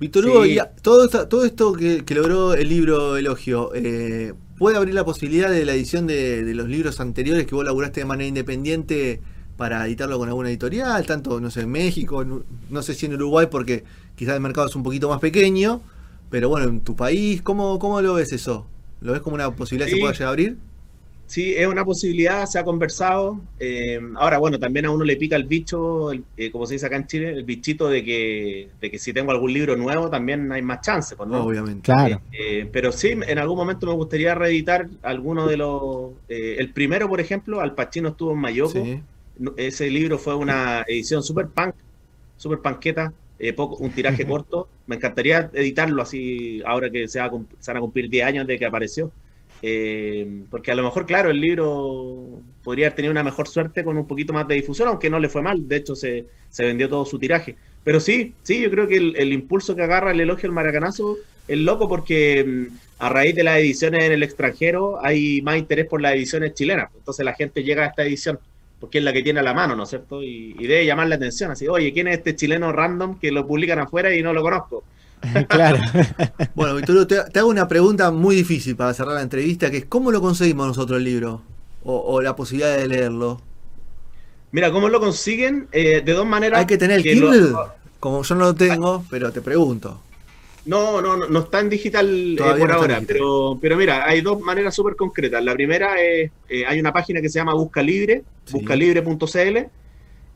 Víctor 0.00 0.26
Hugo, 0.26 0.44
todo, 0.80 1.04
esto, 1.04 1.28
todo 1.28 1.44
esto 1.44 1.74
que, 1.74 2.02
logró 2.14 2.54
el 2.54 2.68
libro 2.68 3.18
Elogio, 3.18 3.72
eh, 3.74 4.32
¿puede 4.60 4.76
abrir 4.76 4.94
la 4.94 5.06
posibilidad 5.06 5.50
de 5.50 5.64
la 5.64 5.72
edición 5.72 6.06
de, 6.06 6.42
los 6.54 6.68
libros 6.68 7.00
anteriores 7.00 7.46
que 7.46 7.54
vos 7.54 7.64
laburaste 7.64 8.00
de 8.00 8.04
manera 8.04 8.28
independiente 8.28 9.18
para 9.56 9.86
editarlo 9.86 10.18
con 10.18 10.28
alguna 10.28 10.50
editorial? 10.50 11.06
Tanto, 11.06 11.40
no 11.40 11.50
sé, 11.50 11.62
en 11.62 11.70
México, 11.70 12.26
no, 12.68 12.82
sé 12.82 12.92
si 12.92 13.06
en 13.06 13.14
Uruguay, 13.14 13.48
porque 13.50 13.84
quizás 14.16 14.34
el 14.34 14.42
mercado 14.42 14.66
es 14.68 14.76
un 14.76 14.82
poquito 14.82 15.08
más 15.08 15.18
pequeño, 15.18 15.80
pero 16.28 16.50
bueno, 16.50 16.68
en 16.68 16.82
tu 16.82 16.94
país, 16.94 17.40
¿cómo, 17.40 17.78
cómo 17.78 18.02
lo 18.02 18.12
ves 18.12 18.34
eso? 18.34 18.66
¿Lo 19.00 19.12
ves 19.12 19.22
como 19.22 19.34
una 19.34 19.50
posibilidad 19.50 19.86
que 19.88 19.94
se 19.94 20.00
pueda 20.00 20.12
llegar 20.12 20.26
a 20.26 20.28
abrir? 20.28 20.58
Sí, 21.30 21.54
es 21.56 21.68
una 21.68 21.84
posibilidad, 21.84 22.44
se 22.46 22.58
ha 22.58 22.64
conversado. 22.64 23.40
Eh, 23.60 24.00
ahora, 24.16 24.38
bueno, 24.38 24.58
también 24.58 24.86
a 24.86 24.90
uno 24.90 25.04
le 25.04 25.14
pica 25.14 25.36
el 25.36 25.44
bicho, 25.44 26.10
eh, 26.12 26.50
como 26.50 26.66
se 26.66 26.72
dice 26.74 26.86
acá 26.86 26.96
en 26.96 27.06
Chile, 27.06 27.30
el 27.30 27.44
bichito 27.44 27.88
de 27.88 28.02
que, 28.02 28.68
de 28.80 28.90
que 28.90 28.98
si 28.98 29.12
tengo 29.12 29.30
algún 29.30 29.52
libro 29.52 29.76
nuevo 29.76 30.10
también 30.10 30.50
hay 30.50 30.60
más 30.60 30.80
chance, 30.80 31.14
pues, 31.14 31.28
¿no? 31.28 31.44
Obviamente. 31.44 31.82
Claro. 31.82 32.20
Eh, 32.32 32.68
pero 32.72 32.90
sí, 32.90 33.10
en 33.12 33.38
algún 33.38 33.56
momento 33.56 33.86
me 33.86 33.92
gustaría 33.92 34.34
reeditar 34.34 34.88
alguno 35.02 35.46
de 35.46 35.56
los... 35.56 36.14
el 36.28 36.72
primero, 36.72 37.08
por 37.08 37.20
ejemplo, 37.20 37.60
Al 37.60 37.76
Pacino 37.76 38.08
estuvo 38.08 38.32
en 38.32 38.38
Mayoco. 38.38 38.84
Ese 39.56 39.88
libro 39.88 40.18
fue 40.18 40.34
una 40.34 40.82
edición 40.88 41.22
super 41.22 41.46
punk, 41.46 41.76
super 42.38 42.58
panqueta, 42.58 43.12
poco, 43.54 43.76
un 43.76 43.92
tiraje 43.92 44.26
corto. 44.26 44.66
Me 44.88 44.96
encantaría 44.96 45.48
editarlo 45.52 46.02
así, 46.02 46.60
ahora 46.66 46.90
que 46.90 47.06
se, 47.06 47.20
va 47.20 47.30
se 47.60 47.70
van 47.70 47.76
a 47.76 47.80
cumplir 47.82 48.10
10 48.10 48.26
años 48.26 48.46
de 48.48 48.58
que 48.58 48.66
apareció. 48.66 49.12
Eh, 49.62 50.44
porque 50.50 50.70
a 50.70 50.74
lo 50.74 50.82
mejor, 50.82 51.06
claro, 51.06 51.30
el 51.30 51.40
libro 51.40 52.40
podría 52.62 52.86
haber 52.86 52.96
tenido 52.96 53.12
una 53.12 53.22
mejor 53.22 53.48
suerte 53.48 53.84
con 53.84 53.96
un 53.96 54.06
poquito 54.06 54.32
más 54.32 54.48
de 54.48 54.54
difusión, 54.54 54.88
aunque 54.88 55.10
no 55.10 55.18
le 55.18 55.28
fue 55.28 55.42
mal, 55.42 55.68
de 55.68 55.76
hecho 55.76 55.94
se, 55.94 56.26
vendió 56.58 56.88
todo 56.88 57.04
su 57.04 57.18
tiraje. 57.18 57.56
Pero 57.84 58.00
sí, 58.00 58.34
sí, 58.42 58.60
yo 58.60 58.70
creo 58.70 58.86
que 58.86 58.96
el, 58.96 59.32
impulso 59.32 59.74
que 59.74 59.82
agarra 59.82 60.12
el 60.12 60.20
elogio 60.20 60.48
al 60.48 60.54
maracanazo 60.54 61.16
es 61.48 61.58
loco 61.58 61.88
porque 61.88 62.44
mm, 62.44 62.76
a 62.98 63.08
raíz 63.08 63.34
de 63.34 63.44
las 63.44 63.58
ediciones 63.58 64.04
en 64.04 64.12
el 64.12 64.22
extranjero 64.22 65.04
hay 65.04 65.40
más 65.42 65.56
interés 65.58 65.86
por 65.86 66.00
las 66.00 66.14
ediciones 66.14 66.54
chilenas. 66.54 66.90
Entonces 66.96 67.24
la 67.24 67.34
gente 67.34 67.62
llega 67.62 67.84
a 67.84 67.88
esta 67.88 68.02
edición 68.02 68.38
porque 68.78 68.98
es 68.98 69.04
la 69.04 69.12
que 69.12 69.22
tiene 69.22 69.40
a 69.40 69.42
la 69.42 69.52
mano, 69.52 69.76
¿no 69.76 69.82
es 69.82 69.90
cierto? 69.90 70.22
Y, 70.22 70.56
y 70.58 70.66
debe 70.66 70.86
llamar 70.86 71.08
la 71.08 71.16
atención, 71.16 71.50
así, 71.50 71.68
oye, 71.68 71.92
¿quién 71.92 72.08
es 72.08 72.18
este 72.18 72.34
chileno 72.34 72.72
random 72.72 73.18
que 73.18 73.30
lo 73.30 73.46
publican 73.46 73.78
afuera 73.78 74.14
y 74.14 74.22
no 74.22 74.32
lo 74.32 74.40
conozco? 74.42 74.84
claro. 75.48 75.78
bueno, 76.54 76.76
Víctor, 76.76 77.06
te, 77.06 77.38
hago 77.38 77.48
una 77.48 77.68
pregunta 77.68 78.10
muy 78.10 78.36
difícil 78.36 78.76
para 78.76 78.94
cerrar 78.94 79.14
la 79.14 79.22
entrevista, 79.22 79.70
que 79.70 79.78
es 79.78 79.84
¿cómo 79.86 80.10
lo 80.10 80.20
conseguimos 80.20 80.66
nosotros 80.66 80.98
el 80.98 81.04
libro? 81.04 81.42
O, 81.82 82.20
la 82.20 82.36
posibilidad 82.36 82.76
de 82.76 82.86
leerlo. 82.86 83.40
Mira, 84.52 84.70
¿cómo 84.70 84.88
lo 84.88 85.00
consiguen? 85.00 85.68
Eh, 85.72 86.02
de 86.04 86.12
dos 86.12 86.26
maneras. 86.26 86.58
Hay 86.60 86.66
que 86.66 86.76
tener 86.76 86.98
el 86.98 87.02
Kindle, 87.02 87.54
como 87.98 88.22
yo 88.22 88.34
no 88.34 88.44
lo 88.46 88.54
tengo, 88.54 89.04
pero 89.08 89.32
te 89.32 89.40
pregunto. 89.40 90.00
No, 90.66 91.00
no, 91.00 91.16
no, 91.16 91.38
está 91.38 91.60
en 91.60 91.70
digital 91.70 92.36
eh, 92.38 92.58
por 92.58 92.70
ahora, 92.70 93.00
pero, 93.06 93.58
pero 93.60 93.76
mira, 93.76 94.06
hay 94.06 94.20
dos 94.20 94.40
maneras 94.40 94.74
súper 94.74 94.94
concretas. 94.94 95.42
La 95.42 95.54
primera 95.54 96.00
es, 96.00 96.30
eh, 96.48 96.66
hay 96.66 96.78
una 96.78 96.92
página 96.92 97.22
que 97.22 97.30
se 97.30 97.38
llama 97.38 97.54
Busca 97.54 97.82
Libre, 97.82 98.24
buscalibre.cl, 98.50 99.58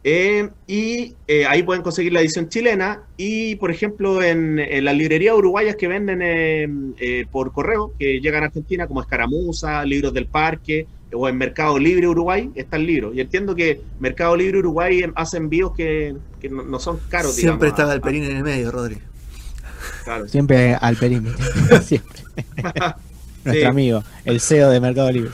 eh, 0.06 0.50
y 0.66 1.14
eh, 1.26 1.46
ahí 1.46 1.62
pueden 1.62 1.82
conseguir 1.82 2.12
la 2.12 2.20
edición 2.20 2.50
chilena 2.50 3.04
y, 3.16 3.54
por 3.54 3.70
ejemplo, 3.70 4.22
en, 4.22 4.84
las 4.84 4.94
librerías 4.94 5.34
uruguayas 5.34 5.76
que 5.76 5.88
venden 5.88 6.20
eh, 6.22 7.26
por 7.32 7.52
correo, 7.52 7.94
que 7.98 8.20
llegan 8.20 8.42
a 8.42 8.46
Argentina, 8.46 8.86
como 8.86 9.00
Escaramuza, 9.00 9.82
Libros 9.86 10.12
del 10.12 10.26
Parque, 10.26 10.86
o 11.10 11.26
en 11.26 11.38
Mercado 11.38 11.78
Libre 11.78 12.06
Uruguay, 12.06 12.50
está 12.54 12.76
el 12.76 12.86
libro. 12.86 13.14
Y 13.14 13.20
entiendo 13.20 13.54
que 13.54 13.80
Mercado 13.98 14.36
Libre 14.36 14.58
Uruguay 14.58 15.04
hace 15.14 15.38
envíos 15.38 15.72
que, 15.74 16.14
no, 16.50 16.78
son 16.78 17.00
caros. 17.08 17.34
Siempre 17.34 17.68
está 17.68 17.90
Alperín 17.90 18.24
en 18.24 18.36
el 18.36 18.42
medio, 18.42 18.70
Rodri. 18.70 18.98
Siempre 20.26 20.74
Alperín. 20.74 21.26
Siempre. 21.82 22.20
nuestro 23.44 23.68
amigo, 23.68 24.04
el 24.24 24.40
CEO 24.40 24.70
de 24.70 24.80
Mercado 24.80 25.12
Libre. 25.12 25.30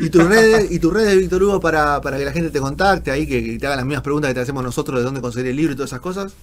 ¿Y 0.00 0.10
tus 0.10 0.26
redes, 0.26 0.70
y 0.70 0.78
tus 0.78 0.92
redes 0.92 1.18
Víctor 1.18 1.42
Hugo, 1.42 1.60
para, 1.60 2.00
que 2.02 2.24
la 2.24 2.32
gente 2.32 2.50
te 2.50 2.60
contacte 2.60 3.10
ahí, 3.10 3.26
que, 3.26 3.58
te 3.58 3.66
hagan 3.66 3.78
las 3.78 3.86
mismas 3.86 4.02
preguntas 4.02 4.30
que 4.30 4.34
te 4.34 4.40
hacemos 4.40 4.62
nosotros 4.62 4.98
de 4.98 5.04
dónde 5.04 5.20
conseguir 5.20 5.50
el 5.50 5.56
libro 5.56 5.72
y 5.72 5.76
todas 5.76 5.90
esas 5.90 6.00
cosas? 6.00 6.34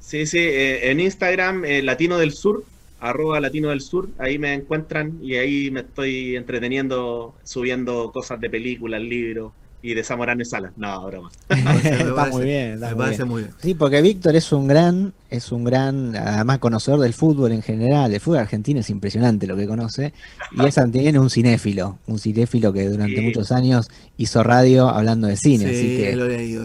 Sí, 0.00 0.26
sí, 0.26 0.38
eh, 0.38 0.90
en 0.90 1.00
Instagram, 1.00 1.64
eh, 1.64 1.82
Latino 1.82 2.18
del 2.18 2.32
Sur, 2.32 2.64
arroba 3.00 3.40
Latino 3.40 3.70
del 3.70 3.80
Sur, 3.80 4.08
ahí 4.18 4.38
me 4.38 4.54
encuentran 4.54 5.18
y 5.22 5.36
ahí 5.36 5.70
me 5.70 5.80
estoy 5.80 6.36
entreteniendo, 6.36 7.34
subiendo 7.44 8.10
cosas 8.12 8.40
de 8.40 8.50
películas, 8.50 9.00
libros, 9.00 9.52
y 9.82 9.94
de 9.94 10.04
Zamorano 10.04 10.44
Salas. 10.44 10.72
No, 10.76 11.06
broma. 11.06 11.30
está 11.48 12.26
muy 12.26 12.44
bien, 12.44 12.80
me 12.80 12.94
parece 12.94 13.24
muy 13.24 13.42
bien. 13.42 13.54
Sí, 13.60 13.74
porque 13.74 14.02
Víctor 14.02 14.36
es 14.36 14.52
un 14.52 14.66
gran, 14.66 15.12
es 15.30 15.52
un 15.52 15.64
gran, 15.64 16.14
además 16.16 16.58
conocedor 16.58 17.00
del 17.00 17.14
fútbol 17.14 17.52
en 17.52 17.62
general. 17.62 18.12
El 18.12 18.20
fútbol 18.20 18.38
argentino 18.38 18.80
es 18.80 18.90
impresionante 18.90 19.46
lo 19.46 19.56
que 19.56 19.66
conoce. 19.66 20.12
Y 20.52 20.64
es 20.64 20.74
también 20.76 21.18
un 21.18 21.30
cinéfilo, 21.30 21.98
un 22.06 22.18
cinéfilo 22.18 22.72
que 22.72 22.88
durante 22.88 23.20
muchos 23.20 23.52
años 23.52 23.88
hizo 24.16 24.42
radio 24.42 24.88
hablando 24.88 25.28
de 25.28 25.36
cine. 25.36 25.66
así 25.66 25.96
que 25.96 26.10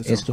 es 0.06 0.26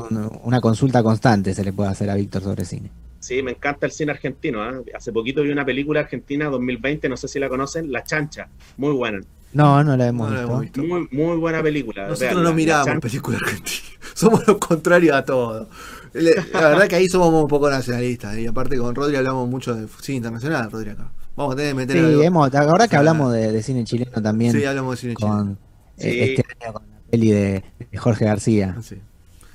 una 0.43 0.61
consulta 0.61 1.03
constante 1.03 1.55
se 1.55 1.65
le 1.65 1.73
puede 1.73 1.91
hacer 1.91 2.11
a 2.11 2.15
Víctor 2.15 2.43
sobre 2.43 2.65
cine. 2.65 2.91
Sí, 3.21 3.41
me 3.43 3.53
encanta 3.53 3.87
el 3.87 3.93
cine 3.93 4.11
argentino. 4.11 4.69
¿eh? 4.69 4.83
Hace 4.95 5.13
poquito 5.13 5.43
vi 5.43 5.51
una 5.51 5.65
película 5.65 6.01
argentina 6.01 6.47
2020, 6.47 7.09
no 7.09 7.17
sé 7.17 7.29
si 7.29 7.39
la 7.39 7.49
conocen, 7.49 7.93
La 7.93 8.03
Chancha, 8.03 8.49
muy 8.77 8.93
buena. 8.93 9.21
No, 9.53 9.85
no 9.85 9.97
la 9.97 10.07
hemos, 10.07 10.61
visto. 10.61 10.83
Muy, 10.83 11.09
muy, 11.11 11.37
buena 11.37 11.63
película. 11.63 12.09
Nosotros 12.09 12.43
no 12.43 12.55
miramos 12.55 13.01
películas 13.01 13.43
argentinas. 13.43 13.83
Somos 14.15 14.47
lo 14.47 14.59
contrario 14.59 15.15
a 15.15 15.25
todo. 15.25 15.69
La 16.13 16.69
verdad 16.69 16.89
que 16.89 16.97
ahí 16.97 17.09
somos 17.09 17.33
un 17.33 17.49
poco 17.49 17.71
nacionalistas. 17.71 18.37
Y 18.37 18.47
aparte 18.47 18.77
con 18.77 18.95
Rodri 18.95 19.17
hablamos 19.17 19.49
mucho 19.49 19.75
de 19.75 19.89
cine 20.01 20.17
internacional, 20.17 20.71
Rodri 20.71 20.91
acá. 20.91 21.11
Vamos 21.37 21.55
a 21.55 21.57
tener 21.57 21.71
que 21.73 21.77
meter 21.77 21.97
Sí, 21.97 22.23
hemos, 22.23 22.55
ahora 22.55 22.89
que 22.89 22.97
hablamos 22.97 23.33
de, 23.33 23.63
cine 23.63 23.85
chileno 23.85 24.21
también. 24.23 24.53
Sí, 24.53 24.65
hablamos 24.65 24.97
de 24.97 25.01
cine 25.01 25.15
chileno. 25.17 25.57
Eh, 25.97 26.37
este 26.37 26.45
año 26.61 26.73
con 26.75 26.83
la 26.83 27.11
peli 27.11 27.31
de, 27.31 27.65
Jorge 27.97 28.25
García. 28.27 28.77
Sí, 28.83 28.97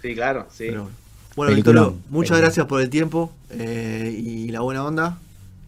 sí 0.01 0.15
claro, 0.15 0.47
sí. 0.49 0.69
bueno, 1.35 1.55
Víctor, 1.55 1.93
muchas 2.09 2.39
gracias 2.39 2.65
por 2.65 2.81
el 2.81 2.89
tiempo 2.89 3.31
eh, 3.51 4.15
y 4.17 4.49
la 4.49 4.61
buena 4.61 4.83
onda. 4.83 5.19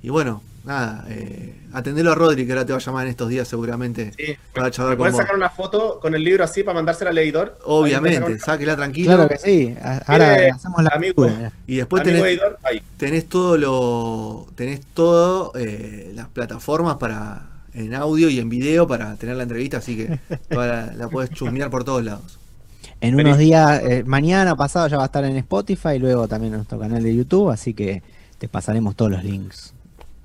Y 0.02 0.10
bueno, 0.10 0.42
nada, 0.69 1.05
eh, 1.10 1.55
atendelo 1.73 2.12
a 2.12 2.15
Rodri, 2.15 2.45
que 2.45 2.51
ahora 2.53 2.65
te 2.65 2.71
va 2.71 2.77
a 2.77 2.82
llamar 2.82 3.05
en 3.05 3.10
estos 3.10 3.27
días 3.27 3.47
seguramente. 3.47 4.13
Sí. 4.15 4.38
Para 4.53 4.71
charlar 4.71 4.97
¿Puedes 4.97 5.17
sacar 5.17 5.36
una 5.36 5.49
foto 5.49 5.99
con 5.99 6.15
el 6.15 6.23
libro 6.23 6.43
así 6.43 6.63
para 6.63 6.75
mandársela 6.75 7.10
al 7.10 7.17
editor? 7.17 7.58
Obviamente, 7.65 8.39
sáquela 8.39 8.75
tranquilo. 8.75 9.15
Claro 9.15 9.27
que 9.27 9.38
sí. 9.38 9.75
Ahora 10.05 10.53
hacemos 10.53 10.84
la 10.84 10.91
amigo, 10.93 11.27
Y 11.67 11.77
después 11.77 12.03
tenés, 12.03 12.39
tenés 12.97 13.27
todo 13.27 13.58
lo. 13.58 14.47
tenés 14.55 14.82
todo 14.93 15.51
eh, 15.55 16.12
las 16.15 16.27
plataformas 16.27 16.97
para 16.97 17.47
en 17.73 17.93
audio 17.93 18.29
y 18.29 18.39
en 18.39 18.49
video 18.49 18.88
para 18.88 19.15
tener 19.15 19.36
la 19.36 19.43
entrevista, 19.43 19.77
así 19.77 19.95
que 19.95 20.19
la, 20.49 20.91
la 20.95 21.08
puedes 21.08 21.29
chusmear 21.32 21.69
por 21.69 21.84
todos 21.84 22.03
lados. 22.03 22.39
En 23.01 23.15
unos 23.15 23.38
días, 23.38 23.82
eh, 23.84 24.03
mañana 24.05 24.55
pasado 24.55 24.88
ya 24.88 24.97
va 24.97 25.03
a 25.03 25.05
estar 25.05 25.23
en 25.23 25.38
Spotify, 25.38 25.95
y 25.95 25.99
luego 25.99 26.27
también 26.27 26.53
en 26.53 26.58
nuestro 26.58 26.79
canal 26.79 27.01
de 27.01 27.15
YouTube, 27.15 27.49
así 27.49 27.73
que 27.73 28.01
te 28.38 28.47
pasaremos 28.47 28.95
todos 28.95 29.12
los 29.12 29.23
links. 29.23 29.73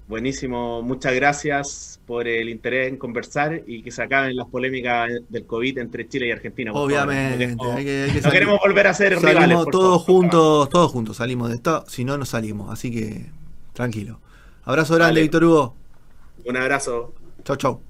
Buenísimo, 0.06 0.82
muchas 0.82 1.14
gracias 1.14 1.98
por 2.06 2.28
el 2.28 2.50
interés 2.50 2.88
en 2.88 2.98
conversar 2.98 3.62
y 3.66 3.82
que 3.82 3.90
se 3.90 4.02
acaben 4.02 4.36
las 4.36 4.46
polémicas 4.48 5.10
del 5.30 5.46
COVID 5.46 5.78
entre 5.78 6.06
Chile 6.06 6.28
y 6.28 6.30
Argentina. 6.30 6.72
Obviamente, 6.74 7.56
no 7.56 8.30
queremos 8.30 8.58
volver 8.60 8.86
a 8.86 8.92
ser 8.92 9.18
salimos 9.18 9.66
todos 9.70 10.02
juntos, 10.02 10.68
todos 10.68 10.92
juntos 10.92 11.16
salimos 11.16 11.48
de 11.48 11.54
esto, 11.54 11.84
si 11.88 12.04
no, 12.04 12.18
no 12.18 12.26
salimos, 12.26 12.70
así 12.70 12.90
que 12.90 13.30
tranquilo. 13.72 14.20
Abrazo 14.64 14.94
grande, 14.94 15.22
Víctor 15.22 15.44
Hugo. 15.44 15.74
Un 16.44 16.56
abrazo. 16.58 17.14
Chau, 17.42 17.56
chau. 17.56 17.80